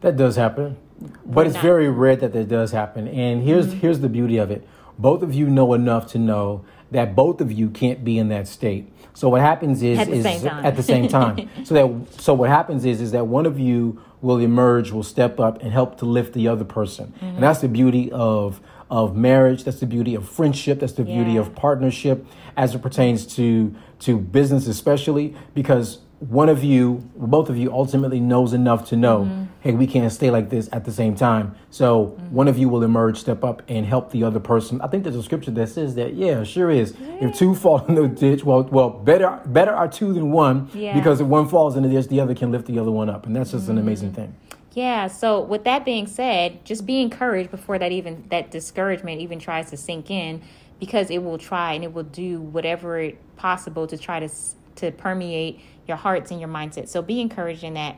That 0.02 0.18
does 0.18 0.36
happen. 0.36 0.78
But 1.26 1.48
it's 1.48 1.56
not. 1.56 1.64
very 1.64 1.90
rare 1.90 2.16
that 2.16 2.34
that 2.34 2.48
does 2.48 2.72
happen. 2.72 3.08
And 3.08 3.42
here's 3.44 3.68
mm-hmm. 3.68 3.80
here's 3.80 4.00
the 4.00 4.10
beauty 4.10 4.38
of 4.38 4.52
it. 4.52 4.68
Both 4.98 5.24
of 5.24 5.34
you 5.34 5.48
know 5.48 5.74
enough 5.74 6.08
to 6.12 6.20
know 6.20 6.64
that 6.92 7.16
both 7.16 7.42
of 7.42 7.52
you 7.52 7.70
can't 7.70 8.04
be 8.04 8.18
in 8.18 8.30
that 8.30 8.48
state. 8.48 8.92
So 9.14 9.30
what 9.30 9.42
happens 9.42 9.82
is 9.82 9.98
at 9.98 10.08
the 10.08 10.14
is 10.14 10.24
same 10.24 10.42
time. 10.42 10.66
at 10.66 10.76
the 10.76 10.84
same 10.84 11.08
time. 11.08 11.50
So 11.66 11.74
that 11.74 12.22
so 12.22 12.34
what 12.34 12.50
happens 12.50 12.86
is 12.86 13.02
is 13.02 13.12
that 13.12 13.28
one 13.28 13.46
of 13.46 13.60
you 13.60 14.02
will 14.26 14.40
emerge, 14.40 14.92
will 14.92 15.04
step 15.04 15.40
up 15.40 15.62
and 15.62 15.72
help 15.72 16.00
to 16.00 16.06
lift 16.06 16.34
the 16.34 16.48
other 16.48 16.66
person. 16.66 17.14
Mm-hmm. 17.18 17.26
And 17.26 17.44
that's 17.44 17.62
the 17.62 17.70
beauty 17.70 18.12
of 18.12 18.60
of 18.90 19.16
marriage. 19.16 19.64
That's 19.64 19.80
the 19.80 19.86
beauty 19.86 20.16
of 20.16 20.28
friendship. 20.28 20.80
That's 20.80 20.94
the 20.94 21.04
beauty 21.04 21.38
of 21.38 21.56
partnership 21.56 22.26
as 22.58 22.76
it 22.76 22.82
pertains 22.82 23.26
to 23.36 23.74
to 24.00 24.18
business, 24.18 24.68
especially 24.68 25.36
because 25.54 26.00
one 26.20 26.48
of 26.50 26.64
you, 26.64 27.08
both 27.16 27.50
of 27.50 27.58
you, 27.58 27.72
ultimately 27.72 28.20
knows 28.20 28.54
enough 28.54 28.88
to 28.90 28.96
know, 28.96 29.22
Mm-hmm. 29.26 29.44
hey, 29.62 29.72
we 29.74 29.86
can't 29.88 30.12
stay 30.12 30.30
like 30.32 30.50
this 30.50 30.70
at 30.72 30.86
the 30.86 30.92
same 30.92 31.16
time. 31.16 31.56
So 31.72 32.18
one 32.30 32.48
of 32.48 32.58
you 32.58 32.70
will 32.70 32.84
emerge, 32.84 33.18
step 33.20 33.44
up, 33.44 33.62
and 33.68 33.86
help 33.86 34.12
the 34.12 34.24
other 34.24 34.40
person. 34.40 34.80
I 34.82 34.88
think 34.88 35.04
there's 35.04 35.16
a 35.16 35.24
scripture 35.24 35.52
that 35.52 35.68
says 35.70 35.96
that. 35.96 36.14
Yeah, 36.14 36.44
sure 36.44 36.70
is. 36.72 36.96
If 37.22 37.36
two 37.38 37.54
fall 37.56 37.84
in 37.86 37.96
the 37.96 38.08
ditch, 38.08 38.44
well, 38.44 38.64
well, 38.64 38.90
better 38.90 39.42
better 39.46 39.72
are 39.74 39.88
two 39.88 40.14
than 40.14 40.32
one 40.32 40.70
Yeah. 40.74 40.94
because 40.94 41.20
if 41.20 41.28
one 41.28 41.48
falls 41.50 41.76
in 41.76 41.84
the 41.84 41.90
ditch, 41.90 42.08
the 42.08 42.20
other 42.22 42.34
can 42.36 42.52
lift 42.52 42.66
the 42.68 42.80
other 42.80 42.92
one 42.92 43.10
up, 43.10 43.26
and 43.26 43.36
that's 43.36 43.52
just 43.52 43.68
an 43.70 43.78
amazing 43.78 44.10
Mm-hmm. 44.12 44.16
thing. 44.22 44.36
Yeah, 44.74 45.08
so 45.08 45.40
with 45.42 45.64
that 45.64 45.86
being 45.86 46.06
said, 46.06 46.64
just 46.66 46.86
be 46.86 47.02
encouraged 47.02 47.50
before 47.50 47.80
that 47.80 47.92
even 47.94 48.26
that 48.30 48.52
discouragement 48.52 49.22
even 49.22 49.40
tries 49.40 49.70
to 49.70 49.78
sink 49.78 50.12
in 50.12 50.42
because 50.82 51.10
it 51.10 51.24
will 51.24 51.38
try 51.38 51.72
and 51.74 51.84
it 51.86 51.94
will 51.94 52.04
do 52.04 52.42
whatever 52.42 53.00
it 53.00 53.18
possible 53.38 53.88
to 53.88 53.98
try 53.98 54.20
to 54.20 54.28
to 54.76 54.92
permeate 54.92 55.60
your 55.88 55.98
hearts 55.98 56.32
and 56.32 56.40
your 56.40 56.50
mindset. 56.50 56.90
So 56.90 57.02
be 57.02 57.22
encouraged 57.22 57.64
in 57.64 57.76
that 57.76 57.98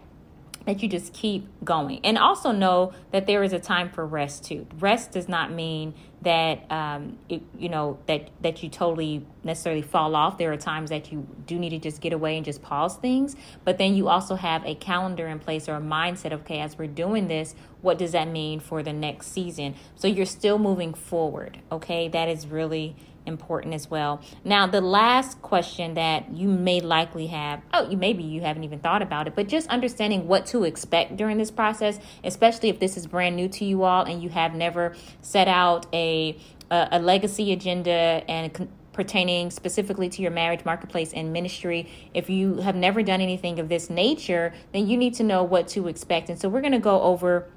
that 0.67 0.83
you 0.83 0.89
just 0.89 1.13
keep 1.13 1.47
going. 1.63 2.01
And 2.03 2.17
also 2.17 2.51
know 2.51 2.91
that 3.11 3.25
there 3.25 3.41
is 3.41 3.53
a 3.53 3.59
time 3.59 3.89
for 3.89 4.05
rest 4.05 4.43
too. 4.43 4.67
Rest 4.79 5.13
does 5.13 5.29
not 5.29 5.51
mean 5.51 5.95
that 6.23 6.69
um 6.69 7.17
it, 7.29 7.41
you 7.57 7.69
know 7.69 7.99
that 8.07 8.29
that 8.41 8.61
you 8.61 8.69
totally 8.69 9.25
necessarily 9.43 9.81
fall 9.81 10.15
off. 10.15 10.37
There 10.37 10.51
are 10.51 10.57
times 10.57 10.89
that 10.89 11.11
you 11.11 11.25
do 11.45 11.57
need 11.57 11.69
to 11.69 11.79
just 11.79 12.01
get 12.01 12.11
away 12.11 12.35
and 12.35 12.45
just 12.45 12.61
pause 12.61 12.97
things. 12.97 13.35
But 13.63 13.77
then 13.77 13.95
you 13.95 14.09
also 14.09 14.35
have 14.35 14.65
a 14.65 14.75
calendar 14.75 15.27
in 15.27 15.39
place 15.39 15.69
or 15.69 15.75
a 15.75 15.81
mindset 15.81 16.33
okay 16.33 16.59
as 16.59 16.77
we're 16.77 16.87
doing 16.87 17.29
this 17.29 17.55
what 17.81 17.97
does 17.97 18.11
that 18.11 18.27
mean 18.27 18.59
for 18.59 18.83
the 18.83 18.93
next 18.93 19.27
season. 19.27 19.75
So 19.95 20.07
you're 20.07 20.25
still 20.25 20.57
moving 20.57 20.93
forward 20.93 21.59
okay? 21.71 22.07
That 22.07 22.29
is 22.29 22.47
really 22.47 22.95
important 23.25 23.73
as 23.73 23.89
well. 23.89 24.21
Now, 24.43 24.67
the 24.67 24.81
last 24.81 25.41
question 25.41 25.95
that 25.95 26.31
you 26.31 26.47
may 26.47 26.79
likely 26.79 27.27
have, 27.27 27.61
oh, 27.73 27.89
you 27.89 27.97
maybe 27.97 28.23
you 28.23 28.41
haven't 28.41 28.63
even 28.63 28.79
thought 28.79 29.01
about 29.01 29.27
it, 29.27 29.35
but 29.35 29.47
just 29.47 29.67
understanding 29.67 30.27
what 30.27 30.45
to 30.47 30.63
expect 30.63 31.17
during 31.17 31.37
this 31.37 31.51
process, 31.51 31.99
especially 32.23 32.69
if 32.69 32.79
this 32.79 32.95
is 32.95 33.05
brand 33.05 33.35
new 33.35 33.49
to 33.49 33.65
you 33.65 33.83
all 33.83 34.03
and 34.03 34.23
you 34.23 34.29
have 34.29 34.55
never 34.55 34.95
set 35.21 35.47
out 35.47 35.85
a 35.93 36.37
a, 36.69 36.87
a 36.93 36.99
legacy 36.99 37.53
agenda 37.53 38.23
and 38.27 38.53
con- 38.53 38.69
pertaining 38.91 39.51
specifically 39.51 40.09
to 40.09 40.21
your 40.23 40.31
marriage 40.31 40.65
marketplace 40.65 41.13
and 41.13 41.31
ministry 41.31 41.87
if 42.15 42.31
you 42.31 42.55
have 42.55 42.75
never 42.75 43.03
done 43.03 43.21
anything 43.21 43.59
of 43.59 43.69
this 43.69 43.91
nature 43.91 44.51
then 44.73 44.87
you 44.87 44.97
need 44.97 45.13
to 45.13 45.23
know 45.23 45.43
what 45.43 45.67
to 45.67 45.87
expect. 45.87 46.29
And 46.29 46.39
so 46.39 46.49
we're 46.49 46.61
going 46.61 46.73
to 46.73 46.79
go 46.79 47.01
over 47.03 47.47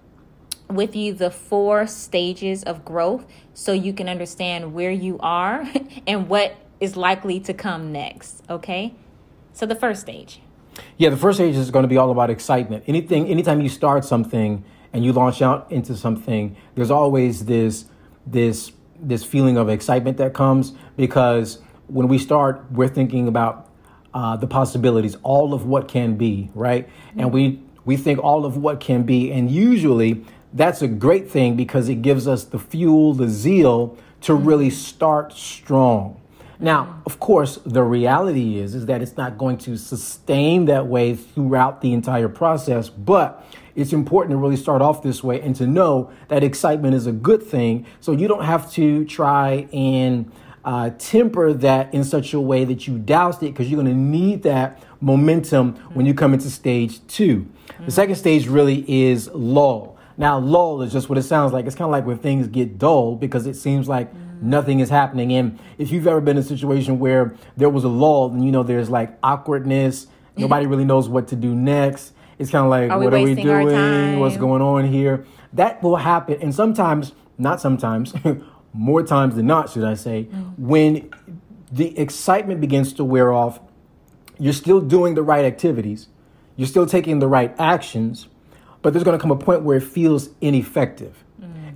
with 0.72 0.94
you 0.96 1.12
the 1.12 1.30
four 1.30 1.86
stages 1.86 2.62
of 2.62 2.84
growth 2.84 3.26
so 3.54 3.72
you 3.72 3.92
can 3.92 4.08
understand 4.08 4.72
where 4.72 4.90
you 4.90 5.18
are 5.20 5.68
and 6.06 6.28
what 6.28 6.56
is 6.80 6.96
likely 6.96 7.40
to 7.40 7.54
come 7.54 7.92
next. 7.92 8.42
Okay. 8.48 8.94
So, 9.52 9.66
the 9.66 9.74
first 9.74 10.00
stage. 10.00 10.40
Yeah, 10.96 11.10
the 11.10 11.16
first 11.16 11.36
stage 11.38 11.56
is 11.56 11.70
going 11.70 11.82
to 11.82 11.88
be 11.88 11.96
all 11.96 12.10
about 12.10 12.30
excitement. 12.30 12.84
Anything, 12.86 13.26
anytime 13.26 13.60
you 13.60 13.68
start 13.68 14.04
something 14.04 14.64
and 14.92 15.04
you 15.04 15.12
launch 15.12 15.42
out 15.42 15.70
into 15.70 15.96
something, 15.96 16.56
there's 16.74 16.90
always 16.90 17.44
this 17.44 17.86
this 18.26 18.72
this 19.02 19.24
feeling 19.24 19.56
of 19.56 19.68
excitement 19.68 20.18
that 20.18 20.34
comes 20.34 20.72
because 20.96 21.58
when 21.86 22.06
we 22.06 22.18
start, 22.18 22.64
we're 22.70 22.88
thinking 22.88 23.28
about 23.28 23.68
uh, 24.14 24.36
the 24.36 24.46
possibilities, 24.46 25.16
all 25.22 25.54
of 25.54 25.66
what 25.66 25.88
can 25.88 26.16
be, 26.16 26.50
right? 26.54 26.88
And 27.16 27.32
we 27.32 27.60
we 27.84 27.96
think 27.96 28.18
all 28.22 28.44
of 28.44 28.56
what 28.56 28.80
can 28.80 29.02
be, 29.02 29.32
and 29.32 29.50
usually 29.50 30.24
that's 30.52 30.82
a 30.82 30.88
great 30.88 31.30
thing 31.30 31.56
because 31.56 31.88
it 31.88 32.02
gives 32.02 32.26
us 32.26 32.44
the 32.44 32.58
fuel, 32.58 33.14
the 33.14 33.28
zeal 33.28 33.96
to 34.22 34.34
really 34.34 34.70
start 34.70 35.32
strong. 35.32 36.20
Now, 36.58 37.02
of 37.06 37.18
course, 37.18 37.58
the 37.64 37.82
reality 37.82 38.58
is 38.58 38.74
is 38.74 38.86
that 38.86 39.00
it's 39.00 39.16
not 39.16 39.38
going 39.38 39.56
to 39.58 39.78
sustain 39.78 40.66
that 40.66 40.86
way 40.86 41.14
throughout 41.14 41.80
the 41.80 41.94
entire 41.94 42.28
process, 42.28 42.90
but 42.90 43.46
it's 43.74 43.94
important 43.94 44.32
to 44.32 44.36
really 44.36 44.56
start 44.56 44.82
off 44.82 45.02
this 45.02 45.24
way 45.24 45.40
and 45.40 45.56
to 45.56 45.66
know 45.66 46.10
that 46.28 46.44
excitement 46.44 46.94
is 46.94 47.06
a 47.06 47.12
good 47.12 47.42
thing. 47.42 47.86
So 48.00 48.12
you 48.12 48.28
don't 48.28 48.44
have 48.44 48.70
to 48.72 49.06
try 49.06 49.68
and 49.72 50.30
uh, 50.62 50.90
temper 50.98 51.54
that 51.54 51.94
in 51.94 52.04
such 52.04 52.34
a 52.34 52.40
way 52.40 52.64
that 52.64 52.86
you 52.86 52.98
douse 52.98 53.36
it 53.38 53.52
because 53.52 53.70
you're 53.70 53.82
going 53.82 53.94
to 53.94 53.98
need 53.98 54.42
that 54.42 54.82
momentum 55.00 55.74
when 55.94 56.04
you 56.04 56.12
come 56.12 56.34
into 56.34 56.50
stage 56.50 57.06
2 57.06 57.48
The 57.86 57.90
second 57.90 58.16
stage 58.16 58.46
really 58.46 58.84
is 58.86 59.30
lull. 59.32 59.96
Now, 60.20 60.38
lull 60.38 60.82
is 60.82 60.92
just 60.92 61.08
what 61.08 61.16
it 61.16 61.22
sounds 61.22 61.54
like. 61.54 61.64
It's 61.64 61.74
kind 61.74 61.86
of 61.86 61.92
like 61.92 62.04
when 62.04 62.18
things 62.18 62.46
get 62.46 62.76
dull 62.76 63.16
because 63.16 63.46
it 63.46 63.54
seems 63.54 63.88
like 63.88 64.12
nothing 64.42 64.80
is 64.80 64.90
happening. 64.90 65.32
And 65.32 65.58
if 65.78 65.90
you've 65.90 66.06
ever 66.06 66.20
been 66.20 66.36
in 66.36 66.42
a 66.42 66.46
situation 66.46 66.98
where 66.98 67.34
there 67.56 67.70
was 67.70 67.84
a 67.84 67.88
lull, 67.88 68.28
then 68.28 68.42
you 68.42 68.52
know 68.52 68.62
there's 68.62 68.90
like 68.90 69.16
awkwardness. 69.22 70.08
Nobody 70.36 70.66
really 70.66 70.84
knows 70.84 71.08
what 71.08 71.28
to 71.28 71.36
do 71.36 71.54
next. 71.54 72.12
It's 72.38 72.50
kind 72.50 72.66
of 72.66 72.70
like, 72.70 72.90
Are 72.90 72.98
what 72.98 73.14
are 73.14 73.22
we 73.22 73.34
doing? 73.34 74.20
What's 74.20 74.36
going 74.36 74.60
on 74.60 74.92
here? 74.92 75.24
That 75.54 75.82
will 75.82 75.96
happen. 75.96 76.36
And 76.42 76.54
sometimes, 76.54 77.12
not 77.38 77.62
sometimes, 77.62 78.12
more 78.74 79.02
times 79.02 79.36
than 79.36 79.46
not, 79.46 79.70
should 79.70 79.84
I 79.84 79.94
say, 79.94 80.24
when 80.58 81.08
the 81.72 81.98
excitement 81.98 82.60
begins 82.60 82.92
to 82.92 83.04
wear 83.04 83.32
off, 83.32 83.58
you're 84.38 84.52
still 84.52 84.82
doing 84.82 85.14
the 85.14 85.22
right 85.22 85.46
activities, 85.46 86.08
you're 86.56 86.68
still 86.68 86.84
taking 86.84 87.20
the 87.20 87.28
right 87.28 87.54
actions, 87.58 88.28
but 88.82 88.92
there's 88.92 89.04
going 89.04 89.18
to 89.18 89.20
come 89.20 89.30
a 89.30 89.36
point 89.36 89.62
where 89.62 89.78
it 89.78 89.82
feels 89.82 90.30
ineffective. 90.40 91.24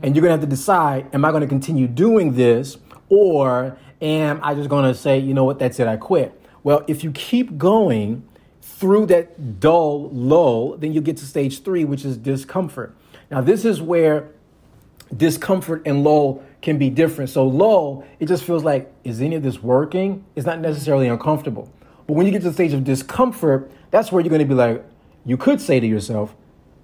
And 0.02 0.14
you're 0.14 0.20
going 0.20 0.36
to 0.36 0.40
have 0.40 0.40
to 0.40 0.46
decide 0.46 1.14
am 1.14 1.24
I 1.24 1.30
going 1.30 1.40
to 1.40 1.46
continue 1.46 1.86
doing 1.86 2.34
this 2.34 2.76
or 3.08 3.78
am 4.02 4.38
I 4.42 4.54
just 4.54 4.68
going 4.68 4.84
to 4.84 4.94
say, 4.94 5.18
you 5.18 5.32
know 5.32 5.44
what, 5.44 5.58
that's 5.58 5.80
it, 5.80 5.86
I 5.86 5.96
quit? 5.96 6.38
Well, 6.62 6.84
if 6.86 7.02
you 7.02 7.10
keep 7.12 7.56
going 7.56 8.26
through 8.60 9.06
that 9.06 9.60
dull 9.60 10.10
lull, 10.10 10.76
then 10.76 10.92
you 10.92 11.00
get 11.00 11.16
to 11.18 11.24
stage 11.24 11.62
three, 11.62 11.84
which 11.84 12.04
is 12.04 12.18
discomfort. 12.18 12.94
Now, 13.30 13.40
this 13.40 13.64
is 13.64 13.80
where 13.80 14.30
discomfort 15.16 15.82
and 15.86 16.04
lull 16.04 16.42
can 16.60 16.76
be 16.76 16.90
different. 16.90 17.30
So 17.30 17.46
lull, 17.46 18.04
it 18.18 18.26
just 18.26 18.44
feels 18.44 18.64
like, 18.64 18.92
is 19.04 19.20
any 19.20 19.36
of 19.36 19.42
this 19.42 19.62
working? 19.62 20.24
It's 20.34 20.46
not 20.46 20.60
necessarily 20.60 21.08
uncomfortable. 21.08 21.72
But 22.06 22.14
when 22.14 22.26
you 22.26 22.32
get 22.32 22.42
to 22.42 22.48
the 22.48 22.54
stage 22.54 22.72
of 22.72 22.84
discomfort, 22.84 23.70
that's 23.90 24.12
where 24.12 24.22
you're 24.22 24.30
going 24.30 24.40
to 24.40 24.46
be 24.46 24.54
like, 24.54 24.84
you 25.24 25.36
could 25.36 25.60
say 25.60 25.80
to 25.80 25.86
yourself, 25.86 26.34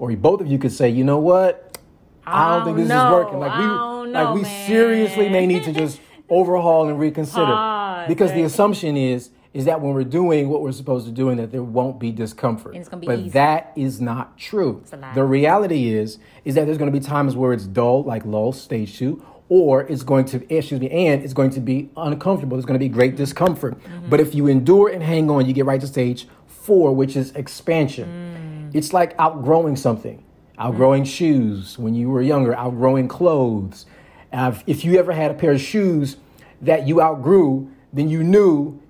or 0.00 0.10
both 0.16 0.40
of 0.40 0.46
you 0.46 0.58
could 0.58 0.72
say, 0.72 0.88
you 0.88 1.04
know 1.04 1.18
what? 1.18 1.78
I 2.26 2.56
don't 2.56 2.64
think 2.64 2.78
this 2.78 2.88
know. 2.88 3.06
is 3.06 3.12
working. 3.12 3.38
Like 3.38 3.58
we, 3.58 3.64
I 3.64 3.68
don't 3.68 4.12
like 4.12 4.34
we 4.34 4.42
man. 4.42 4.66
seriously 4.66 5.28
may 5.28 5.46
need 5.46 5.62
to 5.64 5.72
just 5.72 6.00
overhaul 6.28 6.88
and 6.88 6.98
reconsider 6.98 8.06
because 8.08 8.32
the 8.32 8.42
assumption 8.42 8.96
is 8.96 9.30
is 9.52 9.64
that 9.64 9.80
when 9.80 9.92
we're 9.92 10.04
doing 10.04 10.48
what 10.48 10.62
we're 10.62 10.70
supposed 10.70 11.04
to 11.06 11.12
do, 11.12 11.28
and 11.28 11.40
that 11.40 11.50
there 11.50 11.62
won't 11.62 11.98
be 11.98 12.12
discomfort. 12.12 12.72
And 12.72 12.80
it's 12.80 12.88
gonna 12.88 13.00
be 13.00 13.06
but 13.08 13.18
easy. 13.18 13.30
that 13.30 13.72
is 13.74 14.00
not 14.00 14.38
true. 14.38 14.82
The 15.14 15.24
reality 15.24 15.92
is 15.92 16.18
is 16.44 16.54
that 16.54 16.66
there's 16.66 16.78
going 16.78 16.90
to 16.90 16.98
be 16.98 17.04
times 17.04 17.36
where 17.36 17.52
it's 17.52 17.66
dull, 17.66 18.04
like 18.04 18.24
lull, 18.24 18.52
stage 18.52 18.96
two, 18.96 19.24
or 19.48 19.82
it's 19.82 20.02
going 20.02 20.24
to 20.26 20.54
excuse 20.54 20.80
me, 20.80 20.88
and 20.88 21.22
it's 21.22 21.34
going 21.34 21.50
to 21.50 21.60
be 21.60 21.90
uncomfortable. 21.96 22.56
There's 22.56 22.64
going 22.64 22.78
to 22.78 22.84
be 22.84 22.88
great 22.88 23.16
discomfort. 23.16 23.78
Mm-hmm. 23.82 24.08
But 24.08 24.20
if 24.20 24.34
you 24.34 24.46
endure 24.46 24.88
and 24.88 25.02
hang 25.02 25.28
on, 25.30 25.46
you 25.46 25.52
get 25.52 25.66
right 25.66 25.80
to 25.80 25.86
stage 25.86 26.28
four, 26.46 26.94
which 26.94 27.16
is 27.16 27.32
expansion. 27.32 28.08
Mm. 28.08 28.59
It's 28.72 28.92
like 28.92 29.14
outgrowing 29.18 29.76
something, 29.76 30.22
outgrowing 30.58 31.04
shoes 31.04 31.78
when 31.78 31.94
you 31.94 32.08
were 32.10 32.22
younger, 32.22 32.54
outgrowing 32.56 33.08
clothes. 33.08 33.86
Uh, 34.32 34.54
if 34.66 34.84
you 34.84 34.98
ever 34.98 35.12
had 35.12 35.30
a 35.30 35.34
pair 35.34 35.52
of 35.52 35.60
shoes 35.60 36.16
that 36.62 36.86
you 36.86 37.00
outgrew, 37.00 37.70
then 37.92 38.08
you 38.08 38.22
knew 38.22 38.80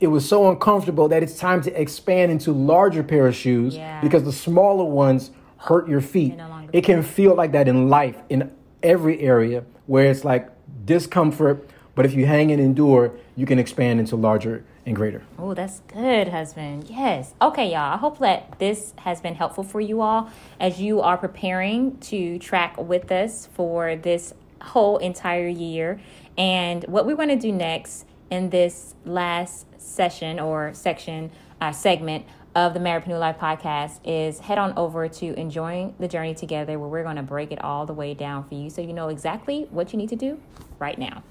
it 0.00 0.08
was 0.08 0.28
so 0.28 0.50
uncomfortable 0.50 1.08
that 1.08 1.22
it's 1.22 1.38
time 1.38 1.62
to 1.62 1.80
expand 1.80 2.30
into 2.30 2.52
larger 2.52 3.02
pair 3.02 3.26
of 3.26 3.34
shoes 3.34 3.76
Yeah. 3.76 4.00
because 4.00 4.24
the 4.24 4.32
smaller 4.32 4.84
ones 4.84 5.30
hurt 5.56 5.88
your 5.88 6.00
feet. 6.02 6.36
no 6.36 6.46
It 6.72 6.82
can 6.82 7.02
feel 7.02 7.34
like 7.34 7.52
that 7.52 7.66
in 7.66 7.88
life 7.88 8.16
in 8.28 8.50
every 8.82 9.20
area 9.20 9.64
where 9.86 10.10
it's 10.10 10.24
like 10.24 10.50
discomfort, 10.84 11.68
but 11.94 12.04
if 12.04 12.12
you 12.14 12.26
hang 12.26 12.52
and 12.52 12.60
endure, 12.60 13.12
you 13.36 13.46
can 13.46 13.58
expand 13.58 13.98
into 14.00 14.16
larger 14.16 14.64
and 14.86 14.94
greater. 14.94 15.22
Oh, 15.38 15.52
that's 15.52 15.80
good, 15.88 16.28
husband. 16.28 16.86
Yes. 16.88 17.34
Okay, 17.42 17.72
y'all. 17.72 17.92
I 17.92 17.96
hope 17.96 18.20
that 18.20 18.58
this 18.60 18.94
has 18.98 19.20
been 19.20 19.34
helpful 19.34 19.64
for 19.64 19.80
you 19.80 20.00
all 20.00 20.30
as 20.60 20.80
you 20.80 21.00
are 21.00 21.18
preparing 21.18 21.98
to 21.98 22.38
track 22.38 22.78
with 22.78 23.10
us 23.10 23.46
for 23.52 23.96
this 23.96 24.32
whole 24.62 24.98
entire 24.98 25.48
year. 25.48 26.00
And 26.38 26.84
what 26.84 27.04
we 27.04 27.14
want 27.14 27.30
to 27.30 27.36
do 27.36 27.50
next 27.50 28.06
in 28.30 28.50
this 28.50 28.94
last 29.04 29.66
session 29.80 30.38
or 30.38 30.72
section, 30.72 31.32
uh, 31.60 31.72
segment 31.72 32.24
of 32.54 32.72
the 32.72 32.80
Married 32.80 33.06
Life 33.08 33.38
podcast 33.38 34.00
is 34.04 34.38
head 34.38 34.56
on 34.56 34.72
over 34.78 35.08
to 35.08 35.38
Enjoying 35.38 35.94
the 35.98 36.08
Journey 36.08 36.34
Together, 36.34 36.78
where 36.78 36.88
we're 36.88 37.02
going 37.02 37.16
to 37.16 37.22
break 37.22 37.52
it 37.52 37.62
all 37.62 37.86
the 37.86 37.92
way 37.92 38.14
down 38.14 38.48
for 38.48 38.54
you 38.54 38.70
so 38.70 38.80
you 38.80 38.92
know 38.92 39.08
exactly 39.08 39.66
what 39.70 39.92
you 39.92 39.98
need 39.98 40.08
to 40.08 40.16
do 40.16 40.40
right 40.78 40.98
now. 40.98 41.22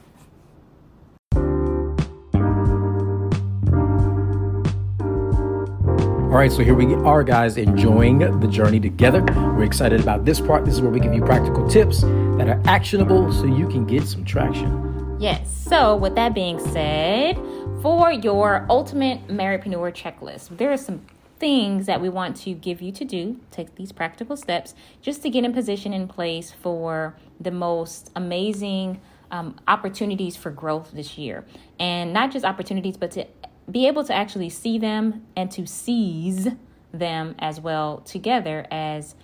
All 6.35 6.41
right, 6.41 6.51
so 6.51 6.65
here 6.65 6.73
we 6.73 6.93
are, 6.95 7.23
guys, 7.23 7.55
enjoying 7.55 8.19
the 8.19 8.47
journey 8.49 8.77
together. 8.77 9.23
We're 9.23 9.63
excited 9.63 10.01
about 10.01 10.25
this 10.25 10.41
part. 10.41 10.65
This 10.65 10.73
is 10.73 10.81
where 10.81 10.91
we 10.91 10.99
give 10.99 11.13
you 11.13 11.21
practical 11.21 11.65
tips 11.69 12.01
that 12.01 12.49
are 12.49 12.61
actionable 12.65 13.31
so 13.31 13.45
you 13.45 13.69
can 13.69 13.85
get 13.85 14.05
some 14.05 14.25
traction. 14.25 15.15
Yes. 15.17 15.49
So, 15.49 15.95
with 15.95 16.13
that 16.15 16.35
being 16.35 16.59
said, 16.59 17.37
for 17.81 18.11
your 18.11 18.65
ultimate 18.69 19.25
marriedpreneur 19.29 19.93
checklist, 19.95 20.57
there 20.57 20.73
are 20.73 20.77
some 20.77 21.05
things 21.39 21.85
that 21.85 22.01
we 22.01 22.09
want 22.09 22.35
to 22.41 22.53
give 22.53 22.81
you 22.81 22.91
to 22.91 23.05
do, 23.05 23.39
take 23.49 23.75
these 23.75 23.93
practical 23.93 24.35
steps 24.35 24.75
just 25.01 25.21
to 25.21 25.29
get 25.29 25.45
in 25.45 25.53
position 25.53 25.93
in 25.93 26.05
place 26.05 26.51
for 26.51 27.15
the 27.39 27.51
most 27.51 28.11
amazing 28.13 28.99
um, 29.31 29.55
opportunities 29.69 30.35
for 30.35 30.51
growth 30.51 30.91
this 30.91 31.17
year. 31.17 31.45
And 31.79 32.11
not 32.11 32.31
just 32.31 32.43
opportunities, 32.43 32.97
but 32.97 33.11
to 33.11 33.25
be 33.69 33.87
able 33.87 34.03
to 34.03 34.13
actually 34.13 34.49
see 34.49 34.77
them 34.77 35.25
and 35.35 35.51
to 35.51 35.65
seize 35.65 36.47
them 36.93 37.35
as 37.39 37.59
well 37.59 37.97
together 37.99 38.65
as 38.71 39.15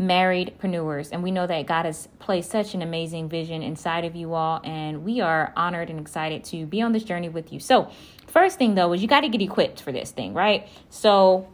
marriedpreneurs. 0.00 1.10
And 1.12 1.22
we 1.22 1.30
know 1.30 1.46
that 1.46 1.66
God 1.66 1.84
has 1.84 2.08
placed 2.18 2.50
such 2.50 2.74
an 2.74 2.82
amazing 2.82 3.28
vision 3.28 3.62
inside 3.62 4.04
of 4.04 4.16
you 4.16 4.34
all, 4.34 4.60
and 4.64 5.04
we 5.04 5.20
are 5.20 5.52
honored 5.56 5.90
and 5.90 6.00
excited 6.00 6.44
to 6.44 6.66
be 6.66 6.80
on 6.80 6.92
this 6.92 7.04
journey 7.04 7.28
with 7.28 7.52
you. 7.52 7.60
So, 7.60 7.90
first 8.26 8.58
thing 8.58 8.74
though 8.74 8.92
is 8.92 9.02
you 9.02 9.08
got 9.08 9.20
to 9.20 9.28
get 9.28 9.42
equipped 9.42 9.82
for 9.82 9.92
this 9.92 10.10
thing, 10.10 10.32
right? 10.32 10.68
So, 10.88 11.48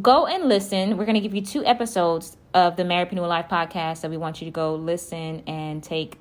go 0.00 0.26
and 0.26 0.48
listen. 0.48 0.96
We're 0.96 1.04
going 1.04 1.14
to 1.14 1.20
give 1.20 1.34
you 1.34 1.42
two 1.42 1.64
episodes 1.64 2.36
of 2.54 2.76
the 2.76 2.84
Marriedpreneur 2.84 3.28
Life 3.28 3.48
podcast 3.50 4.00
that 4.00 4.10
we 4.10 4.16
want 4.16 4.40
you 4.40 4.46
to 4.46 4.50
go 4.50 4.74
listen 4.74 5.42
and 5.46 5.82
take 5.82 6.16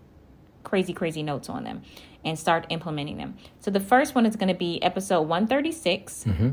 crazy, 0.63 0.93
crazy 0.93 1.23
notes 1.23 1.49
on 1.49 1.63
them 1.63 1.81
and 2.23 2.37
start 2.37 2.65
implementing 2.69 3.17
them. 3.17 3.35
So 3.59 3.71
the 3.71 3.79
first 3.79 4.15
one 4.15 4.25
is 4.25 4.35
going 4.35 4.49
to 4.49 4.53
be 4.53 4.81
episode 4.83 5.21
136. 5.21 6.25
Mm-hmm. 6.25 6.49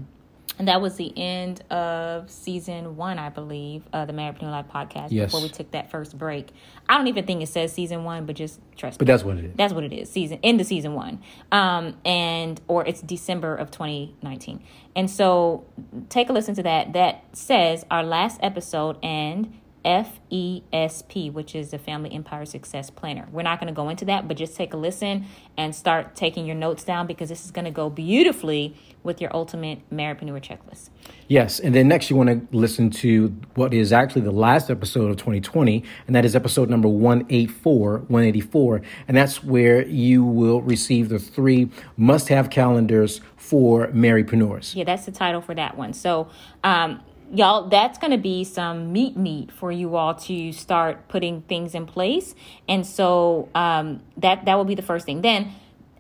And 0.59 0.67
that 0.67 0.81
was 0.81 0.97
the 0.97 1.17
end 1.17 1.63
of 1.71 2.29
season 2.31 2.97
one, 2.97 3.19
I 3.19 3.29
believe, 3.29 3.85
uh, 3.93 4.07
the 4.07 4.13
Married 4.13 4.39
Marriedpreneur 4.39 4.51
Life 4.51 4.67
podcast 4.75 5.09
yes. 5.11 5.27
before 5.27 5.43
we 5.43 5.49
took 5.49 5.71
that 5.71 5.91
first 5.91 6.19
break. 6.19 6.49
I 6.89 6.97
don't 6.97 7.07
even 7.07 7.27
think 7.27 7.43
it 7.43 7.49
says 7.49 7.73
season 7.73 8.03
one, 8.03 8.27
but 8.27 8.35
just 8.35 8.59
trust 8.77 8.99
but 8.99 9.07
me. 9.07 9.07
But 9.07 9.13
that's 9.13 9.25
what 9.25 9.37
it 9.39 9.45
is. 9.45 9.53
That's 9.55 9.73
what 9.73 9.85
it 9.85 9.93
is. 9.93 10.11
Season 10.11 10.41
into 10.43 10.65
season 10.65 10.95
one. 10.95 11.23
Um, 11.53 11.97
and 12.05 12.61
or 12.67 12.85
it's 12.85 13.01
December 13.01 13.55
of 13.55 13.71
2019. 13.71 14.61
And 14.97 15.09
so 15.09 15.65
take 16.09 16.29
a 16.29 16.33
listen 16.33 16.57
to 16.57 16.63
that. 16.65 16.93
That 16.93 17.25
says 17.37 17.87
our 17.89 18.03
last 18.03 18.41
episode 18.43 18.97
and 19.01 19.57
FESP, 19.85 21.33
which 21.33 21.55
is 21.55 21.71
the 21.71 21.79
Family 21.79 22.13
Empire 22.13 22.45
Success 22.45 22.91
Planner. 22.91 23.29
We're 23.33 23.43
not 23.43 23.61
going 23.61 23.73
to 23.73 23.77
go 23.77 23.89
into 23.89 24.05
that, 24.07 24.29
but 24.29 24.37
just 24.37 24.57
take 24.57 24.75
a 24.75 24.77
listen 24.77 25.27
and 25.57 25.75
start 25.75 26.15
taking 26.15 26.47
your 26.47 26.57
notes 26.57 26.85
down 26.85 27.07
because 27.07 27.29
this 27.29 27.45
is 27.45 27.51
going 27.51 27.65
to 27.65 27.71
go 27.71 27.89
beautifully 27.91 28.75
with 29.03 29.21
your 29.21 29.35
ultimate 29.35 29.89
marriedpreneur 29.91 30.41
checklist. 30.43 30.91
Yes, 31.29 31.61
and 31.61 31.75
then 31.75 31.89
next 31.89 32.11
you 32.11 32.17
want 32.17 32.29
to 32.29 32.57
listen 32.57 32.91
to 32.91 33.29
what 33.55 33.73
is 33.73 33.93
actually 33.93 34.23
the 34.23 34.31
last 34.31 34.71
episode 34.71 35.11
of 35.11 35.17
2020, 35.17 35.85
and 36.07 36.17
that 36.17 36.25
is 36.25 36.35
episode 36.35 36.69
number 36.69 36.89
184, 36.89 37.99
184, 37.99 38.83
and 39.07 39.17
that's 39.17 39.43
where 39.43 39.87
you 39.87 40.25
will 40.25 40.61
receive 40.63 41.09
the 41.09 41.19
three 41.19 41.71
must-have 41.97 42.51
calendars 42.51 43.21
for 43.37 43.89
marriedpreneurs. 43.89 44.75
Yeah, 44.75 44.85
that's 44.85 45.07
the 45.07 45.13
title 45.13 45.41
for 45.41 45.55
that 45.55 45.77
one. 45.77 45.93
So, 45.93 46.29
um, 46.65 47.01
y'all 47.33 47.69
that's 47.69 47.99
going 47.99 48.11
to 48.11 48.19
be 48.19 48.45
some 48.45 48.93
meat 48.93 49.17
meat 49.17 49.53
for 49.53 49.71
you 49.71 49.97
all 49.97 50.15
to 50.15 50.53
start 50.53 51.09
putting 51.09 51.43
things 51.43 51.75
in 51.75 51.87
place. 51.87 52.35
And 52.69 52.87
so 52.87 53.49
um, 53.55 54.03
that 54.17 54.45
that 54.45 54.55
will 54.57 54.65
be 54.65 54.75
the 54.75 54.83
first 54.83 55.07
thing. 55.07 55.23
Then 55.23 55.53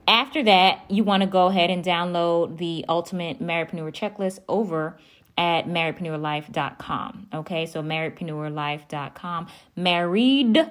after 0.06 0.42
that 0.44 0.90
you 0.90 1.04
want 1.04 1.23
to 1.23 1.26
go 1.26 1.47
ahead 1.47 1.70
and 1.70 1.85
download 1.85 2.58
the 2.58 2.85
ultimate 2.88 3.40
marriedpreneur 3.40 3.92
checklist 3.92 4.40
over 4.49 4.99
at 5.37 5.66
marriedpreneurlife.com 5.66 7.28
okay? 7.35 7.66
So 7.66 7.82
marriedpreneurlife.com 7.82 9.49
married 9.76 10.70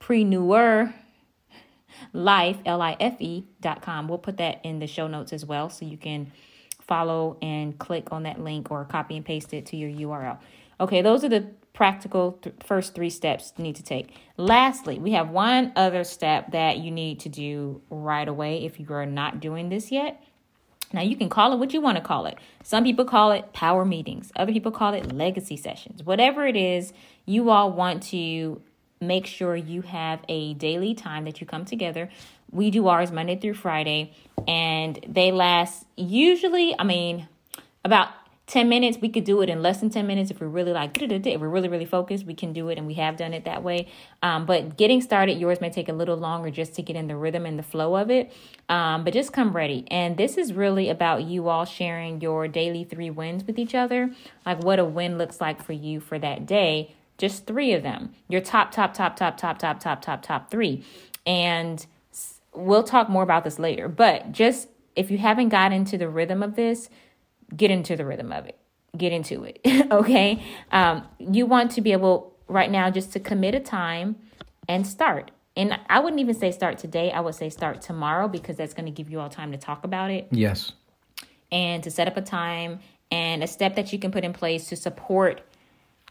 preneur 0.00 0.94
life 2.12 2.58
l-i-f-e 2.66 3.44
dot 3.60 3.82
com. 3.82 4.08
We'll 4.08 4.18
put 4.18 4.38
that 4.38 4.60
in 4.64 4.78
the 4.78 4.86
show 4.86 5.06
notes 5.06 5.32
as 5.32 5.44
well 5.44 5.70
so 5.70 5.84
you 5.84 5.96
can 5.96 6.32
follow 6.92 7.38
and 7.40 7.78
click 7.78 8.12
on 8.12 8.24
that 8.24 8.38
link 8.38 8.70
or 8.70 8.84
copy 8.84 9.16
and 9.16 9.24
paste 9.24 9.54
it 9.54 9.64
to 9.64 9.78
your 9.78 9.88
URL. 10.10 10.38
Okay, 10.78 11.00
those 11.00 11.24
are 11.24 11.28
the 11.30 11.46
practical 11.72 12.32
th- 12.42 12.54
first 12.62 12.94
three 12.94 13.08
steps 13.08 13.54
you 13.56 13.64
need 13.64 13.76
to 13.76 13.82
take. 13.82 14.14
Lastly, 14.36 14.98
we 14.98 15.12
have 15.12 15.30
one 15.30 15.72
other 15.74 16.04
step 16.04 16.52
that 16.52 16.76
you 16.76 16.90
need 16.90 17.18
to 17.20 17.30
do 17.30 17.80
right 17.88 18.28
away 18.28 18.66
if 18.66 18.78
you 18.78 18.86
are 18.90 19.06
not 19.06 19.40
doing 19.40 19.70
this 19.70 19.90
yet. 19.90 20.22
Now, 20.92 21.00
you 21.00 21.16
can 21.16 21.30
call 21.30 21.54
it 21.54 21.56
what 21.56 21.72
you 21.72 21.80
want 21.80 21.96
to 21.96 22.04
call 22.04 22.26
it. 22.26 22.36
Some 22.62 22.84
people 22.84 23.06
call 23.06 23.32
it 23.32 23.54
power 23.54 23.86
meetings, 23.86 24.30
other 24.36 24.52
people 24.52 24.70
call 24.70 24.92
it 24.92 25.14
legacy 25.14 25.56
sessions. 25.56 26.02
Whatever 26.04 26.46
it 26.46 26.56
is, 26.56 26.92
you 27.24 27.48
all 27.48 27.72
want 27.72 28.02
to 28.10 28.60
make 29.00 29.24
sure 29.24 29.56
you 29.56 29.80
have 29.80 30.20
a 30.28 30.52
daily 30.54 30.94
time 30.94 31.24
that 31.24 31.40
you 31.40 31.46
come 31.46 31.64
together 31.64 32.10
we 32.52 32.70
do 32.70 32.86
ours 32.86 33.10
Monday 33.10 33.36
through 33.36 33.54
Friday, 33.54 34.12
and 34.46 35.04
they 35.08 35.32
last 35.32 35.86
usually, 35.96 36.78
I 36.78 36.84
mean, 36.84 37.28
about 37.84 38.08
10 38.52 38.68
minutes. 38.68 38.98
We 39.00 39.08
could 39.08 39.24
do 39.24 39.40
it 39.40 39.48
in 39.48 39.62
less 39.62 39.80
than 39.80 39.88
10 39.88 40.06
minutes 40.06 40.30
if 40.30 40.38
we're 40.38 40.46
really 40.46 40.72
like, 40.72 40.90
if 41.02 41.40
we're 41.40 41.48
really, 41.48 41.68
really 41.68 41.86
focused, 41.86 42.26
we 42.26 42.34
can 42.34 42.52
do 42.52 42.68
it, 42.68 42.76
and 42.76 42.86
we 42.86 42.94
have 42.94 43.16
done 43.16 43.32
it 43.32 43.46
that 43.46 43.62
way. 43.62 43.88
Um, 44.22 44.44
but 44.44 44.76
getting 44.76 45.00
started, 45.00 45.38
yours 45.38 45.60
may 45.62 45.70
take 45.70 45.88
a 45.88 45.92
little 45.94 46.16
longer 46.16 46.50
just 46.50 46.74
to 46.74 46.82
get 46.82 46.94
in 46.94 47.06
the 47.06 47.16
rhythm 47.16 47.46
and 47.46 47.58
the 47.58 47.62
flow 47.62 47.96
of 47.96 48.10
it. 48.10 48.30
Um, 48.68 49.04
but 49.04 49.14
just 49.14 49.32
come 49.32 49.56
ready. 49.56 49.86
And 49.90 50.18
this 50.18 50.36
is 50.36 50.52
really 50.52 50.90
about 50.90 51.22
you 51.22 51.48
all 51.48 51.64
sharing 51.64 52.20
your 52.20 52.46
daily 52.46 52.84
three 52.84 53.10
wins 53.10 53.44
with 53.44 53.58
each 53.58 53.74
other, 53.74 54.10
like 54.44 54.62
what 54.62 54.78
a 54.78 54.84
win 54.84 55.16
looks 55.16 55.40
like 55.40 55.64
for 55.64 55.72
you 55.72 56.00
for 56.00 56.18
that 56.18 56.44
day. 56.44 56.94
Just 57.16 57.46
three 57.46 57.72
of 57.72 57.82
them, 57.82 58.12
your 58.28 58.40
top, 58.40 58.72
top, 58.72 58.92
top, 58.92 59.16
top, 59.16 59.36
top, 59.38 59.58
top, 59.58 59.80
top, 59.80 60.02
top, 60.02 60.22
top 60.22 60.50
three. 60.50 60.84
And 61.24 61.86
we'll 62.54 62.82
talk 62.82 63.08
more 63.08 63.22
about 63.22 63.44
this 63.44 63.58
later, 63.58 63.88
but 63.88 64.32
just 64.32 64.68
if 64.94 65.10
you 65.10 65.18
haven't 65.18 65.48
got 65.48 65.72
into 65.72 65.96
the 65.96 66.08
rhythm 66.08 66.42
of 66.42 66.56
this, 66.56 66.88
get 67.56 67.70
into 67.70 67.96
the 67.96 68.04
rhythm 68.04 68.32
of 68.32 68.46
it. 68.46 68.58
Get 68.96 69.12
into 69.12 69.44
it. 69.44 69.60
okay. 69.90 70.42
Um, 70.70 71.06
you 71.18 71.46
want 71.46 71.70
to 71.72 71.80
be 71.80 71.92
able 71.92 72.34
right 72.48 72.70
now 72.70 72.90
just 72.90 73.12
to 73.12 73.20
commit 73.20 73.54
a 73.54 73.60
time 73.60 74.16
and 74.68 74.86
start. 74.86 75.30
And 75.56 75.78
I 75.88 76.00
wouldn't 76.00 76.20
even 76.20 76.34
say 76.34 76.50
start 76.50 76.78
today. 76.78 77.10
I 77.10 77.20
would 77.20 77.34
say 77.34 77.48
start 77.50 77.82
tomorrow 77.82 78.28
because 78.28 78.56
that's 78.56 78.74
going 78.74 78.86
to 78.86 78.92
give 78.92 79.10
you 79.10 79.20
all 79.20 79.28
time 79.28 79.52
to 79.52 79.58
talk 79.58 79.84
about 79.84 80.10
it. 80.10 80.28
Yes. 80.30 80.72
And 81.50 81.82
to 81.82 81.90
set 81.90 82.08
up 82.08 82.16
a 82.16 82.22
time 82.22 82.80
and 83.10 83.42
a 83.42 83.46
step 83.46 83.76
that 83.76 83.92
you 83.92 83.98
can 83.98 84.10
put 84.10 84.24
in 84.24 84.32
place 84.32 84.68
to 84.68 84.76
support 84.76 85.42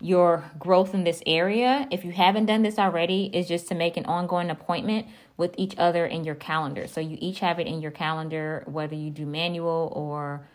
your 0.01 0.51
growth 0.57 0.93
in 0.93 1.03
this 1.03 1.21
area, 1.25 1.87
if 1.91 2.03
you 2.03 2.11
haven't 2.11 2.45
done 2.45 2.63
this 2.63 2.79
already, 2.79 3.29
is 3.33 3.47
just 3.47 3.67
to 3.67 3.75
make 3.75 3.97
an 3.97 4.05
ongoing 4.05 4.49
appointment 4.49 5.07
with 5.37 5.53
each 5.57 5.75
other 5.77 6.05
in 6.05 6.23
your 6.23 6.35
calendar. 6.35 6.87
So 6.87 7.01
you 7.01 7.17
each 7.19 7.39
have 7.39 7.59
it 7.59 7.67
in 7.67 7.81
your 7.81 7.91
calendar, 7.91 8.63
whether 8.65 8.95
you 8.95 9.09
do 9.09 9.25
manual 9.25 9.91
or 9.95 10.47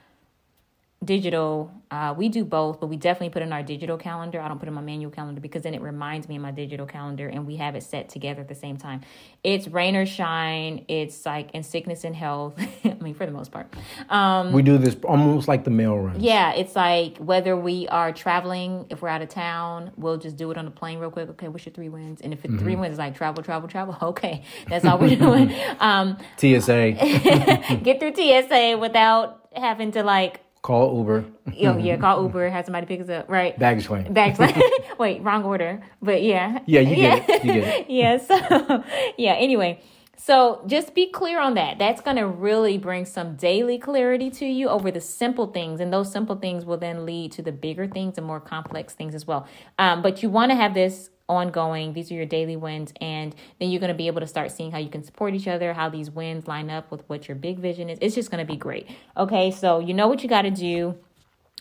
digital. 1.04 1.70
Uh, 1.90 2.14
we 2.16 2.28
do 2.28 2.44
both, 2.44 2.80
but 2.80 2.88
we 2.88 2.96
definitely 2.96 3.30
put 3.30 3.42
in 3.42 3.52
our 3.52 3.62
digital 3.62 3.96
calendar. 3.96 4.40
I 4.40 4.48
don't 4.48 4.58
put 4.58 4.66
in 4.66 4.74
my 4.74 4.80
manual 4.80 5.10
calendar 5.10 5.40
because 5.40 5.62
then 5.62 5.74
it 5.74 5.80
reminds 5.80 6.28
me 6.28 6.34
in 6.34 6.42
my 6.42 6.50
digital 6.50 6.86
calendar 6.86 7.28
and 7.28 7.46
we 7.46 7.56
have 7.56 7.76
it 7.76 7.82
set 7.82 8.08
together 8.08 8.40
at 8.40 8.48
the 8.48 8.54
same 8.54 8.76
time. 8.76 9.02
It's 9.44 9.68
rain 9.68 9.94
or 9.94 10.04
shine. 10.04 10.84
It's 10.88 11.24
like 11.24 11.50
in 11.52 11.62
sickness 11.62 12.02
and 12.02 12.16
health. 12.16 12.54
I 12.84 12.94
mean, 12.94 13.14
for 13.14 13.26
the 13.26 13.30
most 13.32 13.52
part. 13.52 13.72
Um, 14.08 14.52
we 14.52 14.62
do 14.62 14.78
this 14.78 14.96
almost 15.04 15.48
like 15.48 15.64
the 15.64 15.70
mail 15.70 15.96
run. 15.96 16.18
Yeah, 16.18 16.54
it's 16.54 16.74
like 16.74 17.18
whether 17.18 17.56
we 17.56 17.86
are 17.88 18.12
traveling, 18.12 18.86
if 18.90 19.02
we're 19.02 19.08
out 19.08 19.22
of 19.22 19.28
town, 19.28 19.92
we'll 19.96 20.18
just 20.18 20.36
do 20.36 20.50
it 20.50 20.58
on 20.58 20.64
the 20.64 20.70
plane 20.70 20.98
real 20.98 21.10
quick. 21.10 21.28
Okay, 21.30 21.48
what's 21.48 21.66
your 21.66 21.72
three 21.72 21.88
wins? 21.88 22.20
And 22.20 22.32
if 22.32 22.44
it, 22.44 22.50
mm-hmm. 22.50 22.58
three 22.58 22.74
wins 22.74 22.94
is 22.94 22.98
like 22.98 23.14
travel, 23.14 23.44
travel, 23.44 23.68
travel, 23.68 23.96
okay, 24.02 24.42
that's 24.66 24.84
all 24.84 24.98
we're 24.98 25.16
doing. 25.16 25.54
Um, 25.78 26.16
TSA. 26.38 26.92
get 27.82 28.00
through 28.00 28.14
TSA 28.14 28.78
without 28.80 29.46
having 29.54 29.92
to 29.92 30.02
like 30.02 30.40
Call 30.66 30.98
Uber. 30.98 31.24
oh 31.46 31.78
yeah, 31.78 31.96
call 32.00 32.24
Uber. 32.24 32.50
Have 32.50 32.64
somebody 32.64 32.86
pick 32.86 33.00
us 33.00 33.08
up. 33.08 33.28
Right. 33.28 33.56
Baggage 33.56 33.86
claim. 33.86 34.12
Baggage 34.12 34.52
claim. 34.52 34.70
Wait, 34.98 35.22
wrong 35.22 35.44
order. 35.44 35.80
But 36.02 36.24
yeah. 36.24 36.58
Yeah, 36.66 36.80
you 36.80 36.96
get 36.96 37.30
it. 37.30 37.44
You 37.44 37.52
get 37.52 37.80
it. 37.82 37.86
yeah. 37.88 38.16
So 38.16 38.82
yeah. 39.16 39.34
Anyway, 39.34 39.80
so 40.16 40.64
just 40.66 40.92
be 40.92 41.08
clear 41.08 41.38
on 41.38 41.54
that. 41.54 41.78
That's 41.78 42.00
going 42.00 42.16
to 42.16 42.26
really 42.26 42.78
bring 42.78 43.04
some 43.04 43.36
daily 43.36 43.78
clarity 43.78 44.28
to 44.30 44.44
you 44.44 44.68
over 44.68 44.90
the 44.90 45.00
simple 45.00 45.46
things, 45.52 45.78
and 45.78 45.92
those 45.92 46.10
simple 46.10 46.34
things 46.34 46.64
will 46.64 46.78
then 46.78 47.06
lead 47.06 47.30
to 47.32 47.42
the 47.42 47.52
bigger 47.52 47.86
things 47.86 48.18
and 48.18 48.26
more 48.26 48.40
complex 48.40 48.92
things 48.92 49.14
as 49.14 49.24
well. 49.24 49.46
Um, 49.78 50.02
but 50.02 50.24
you 50.24 50.30
want 50.30 50.50
to 50.50 50.56
have 50.56 50.74
this 50.74 51.10
ongoing. 51.28 51.92
These 51.92 52.10
are 52.10 52.14
your 52.14 52.26
daily 52.26 52.56
wins. 52.56 52.92
And 53.00 53.34
then 53.58 53.70
you're 53.70 53.80
going 53.80 53.92
to 53.92 53.96
be 53.96 54.06
able 54.06 54.20
to 54.20 54.26
start 54.26 54.50
seeing 54.52 54.72
how 54.72 54.78
you 54.78 54.88
can 54.88 55.02
support 55.02 55.34
each 55.34 55.48
other, 55.48 55.72
how 55.72 55.88
these 55.88 56.10
wins 56.10 56.46
line 56.46 56.70
up 56.70 56.90
with 56.90 57.02
what 57.08 57.28
your 57.28 57.34
big 57.36 57.58
vision 57.58 57.90
is. 57.90 57.98
It's 58.00 58.14
just 58.14 58.30
going 58.30 58.44
to 58.44 58.50
be 58.50 58.56
great. 58.56 58.88
Okay. 59.16 59.50
So 59.50 59.78
you 59.78 59.94
know 59.94 60.08
what 60.08 60.22
you 60.22 60.28
got 60.28 60.42
to 60.42 60.50
do, 60.50 60.96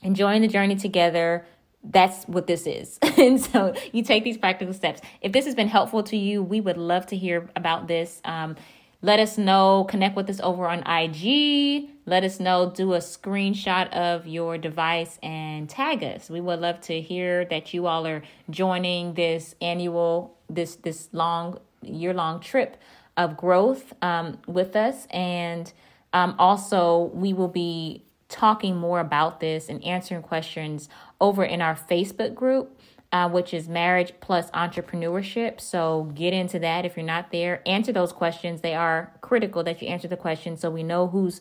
enjoying 0.03 0.41
the 0.41 0.47
journey 0.47 0.75
together. 0.75 1.45
That's 1.83 2.25
what 2.25 2.47
this 2.47 2.65
is. 2.65 2.97
and 3.17 3.39
so 3.39 3.73
you 3.91 4.03
take 4.03 4.23
these 4.23 4.37
practical 4.37 4.73
steps. 4.73 5.01
If 5.21 5.31
this 5.31 5.45
has 5.45 5.55
been 5.55 5.67
helpful 5.67 6.03
to 6.03 6.17
you, 6.17 6.41
we 6.41 6.61
would 6.61 6.77
love 6.77 7.05
to 7.07 7.15
hear 7.15 7.49
about 7.55 7.87
this. 7.87 8.21
Um, 8.25 8.55
let 9.01 9.19
us 9.19 9.37
know. 9.37 9.85
Connect 9.85 10.15
with 10.15 10.29
us 10.29 10.39
over 10.41 10.67
on 10.67 10.79
IG 10.87 11.94
let 12.05 12.23
us 12.23 12.39
know. 12.39 12.69
Do 12.69 12.93
a 12.93 12.99
screenshot 12.99 13.89
of 13.89 14.27
your 14.27 14.57
device 14.57 15.17
and 15.23 15.69
tag 15.69 16.03
us. 16.03 16.29
We 16.29 16.39
would 16.39 16.59
love 16.59 16.79
to 16.81 17.01
hear 17.01 17.45
that 17.45 17.73
you 17.73 17.87
all 17.87 18.05
are 18.05 18.21
joining 18.49 19.15
this 19.15 19.55
annual, 19.61 20.37
this 20.49 20.75
this 20.75 21.09
long 21.11 21.59
year 21.81 22.13
long 22.13 22.39
trip 22.39 22.77
of 23.17 23.37
growth 23.37 23.93
um, 24.01 24.37
with 24.47 24.75
us. 24.75 25.07
And 25.09 25.71
um, 26.13 26.35
also, 26.37 27.11
we 27.13 27.33
will 27.33 27.47
be 27.47 28.03
talking 28.29 28.75
more 28.75 28.99
about 28.99 29.39
this 29.39 29.69
and 29.69 29.83
answering 29.83 30.21
questions 30.21 30.89
over 31.19 31.43
in 31.43 31.61
our 31.61 31.75
Facebook 31.75 32.35
group. 32.35 32.79
Uh, 33.11 33.29
which 33.29 33.53
is 33.53 33.69
marriage 33.69 34.11
plus 34.19 34.51
entrepreneurship. 34.51 35.61
So 35.61 36.11
get 36.15 36.33
into 36.33 36.59
that 36.59 36.85
if 36.85 36.97
you're 36.97 37.05
not 37.05 37.31
there. 37.31 37.61
Answer 37.65 37.93
those 37.93 38.11
questions. 38.11 38.59
They 38.59 38.73
are 38.73 39.13
critical 39.21 39.63
that 39.63 39.81
you 39.81 39.87
answer 39.87 40.09
the 40.09 40.17
questions 40.17 40.59
so 40.59 40.69
we 40.69 40.83
know 40.83 41.07
who's 41.07 41.39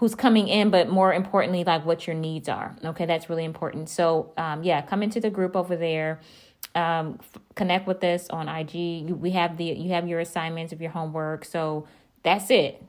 who's 0.00 0.14
coming 0.14 0.48
in, 0.48 0.70
but 0.70 0.88
more 0.88 1.12
importantly, 1.12 1.62
like 1.62 1.84
what 1.84 2.06
your 2.06 2.16
needs 2.16 2.48
are. 2.48 2.74
Okay, 2.82 3.04
that's 3.04 3.28
really 3.28 3.44
important. 3.44 3.88
So 3.90 4.32
um, 4.38 4.62
yeah, 4.62 4.80
come 4.80 5.02
into 5.02 5.20
the 5.20 5.28
group 5.30 5.54
over 5.54 5.76
there. 5.76 6.20
Um, 6.74 7.18
f- 7.20 7.38
connect 7.54 7.86
with 7.86 8.02
us 8.02 8.28
on 8.30 8.48
IG. 8.48 8.74
You, 8.74 9.14
we 9.14 9.32
have 9.32 9.58
the 9.58 9.64
you 9.66 9.90
have 9.90 10.08
your 10.08 10.20
assignments 10.20 10.72
of 10.72 10.80
your 10.80 10.90
homework. 10.90 11.44
So 11.44 11.86
that's 12.22 12.50
it. 12.50 12.82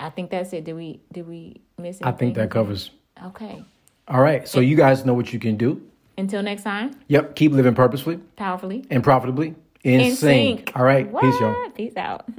I 0.00 0.08
think 0.08 0.30
that's 0.30 0.54
it. 0.54 0.64
Did 0.64 0.74
we 0.74 1.00
did 1.12 1.28
we 1.28 1.60
miss 1.76 1.96
anything? 1.96 2.06
I 2.06 2.12
think 2.12 2.34
that 2.36 2.50
covers. 2.50 2.90
Okay. 3.26 3.62
All 4.08 4.20
right. 4.22 4.48
So 4.48 4.60
you 4.60 4.74
guys 4.76 5.04
know 5.04 5.12
what 5.14 5.32
you 5.34 5.38
can 5.38 5.56
do. 5.58 5.82
Until 6.16 6.42
next 6.42 6.62
time, 6.62 6.92
Yep. 7.08 7.34
Keep 7.36 7.52
living 7.52 7.74
purposefully 7.74 8.20
powerfully. 8.36 8.86
and 8.88 9.02
profitably 9.04 9.54
in, 9.82 10.00
In 10.00 10.16
sync. 10.16 10.58
sync. 10.68 10.72
All 10.76 10.84
right. 10.84 11.06
Peace, 11.20 11.40
y'all. 11.40 11.70
Peace 11.70 11.96
out. 11.98 12.24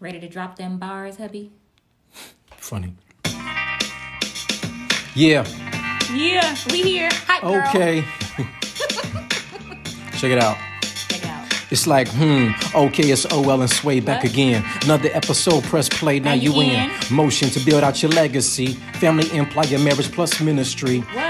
Ready 0.00 0.18
to 0.20 0.28
drop 0.28 0.56
them 0.56 0.78
bars, 0.78 1.16
hubby? 1.18 1.52
Funny. 2.56 2.94
Yeah. 5.14 5.44
Yeah, 6.12 6.56
we 6.70 6.82
here. 6.82 7.08
Hi, 7.26 7.40
girl. 7.40 7.62
Okay. 7.68 8.04
Check 10.18 10.30
it 10.32 10.38
out. 10.38 10.56
Check 10.82 11.18
it 11.22 11.26
out. 11.26 11.46
It's 11.70 11.86
like, 11.86 12.08
hmm, 12.08 12.48
okay, 12.74 13.10
it's 13.10 13.26
OL 13.30 13.60
and 13.60 13.70
Sway 13.70 14.00
back 14.00 14.22
What? 14.22 14.32
again. 14.32 14.64
Another 14.84 15.10
episode, 15.12 15.62
press 15.64 15.88
play, 15.88 16.18
now, 16.18 16.32
you 16.32 16.58
in. 16.60 16.90
Motion 17.10 17.48
to 17.50 17.60
build 17.64 17.84
out 17.84 18.02
your 18.02 18.10
legacy. 18.12 18.68
Family, 19.00 19.30
employer, 19.36 19.78
marriage 19.78 20.10
plus 20.12 20.40
ministry. 20.40 21.00
What? 21.00 21.29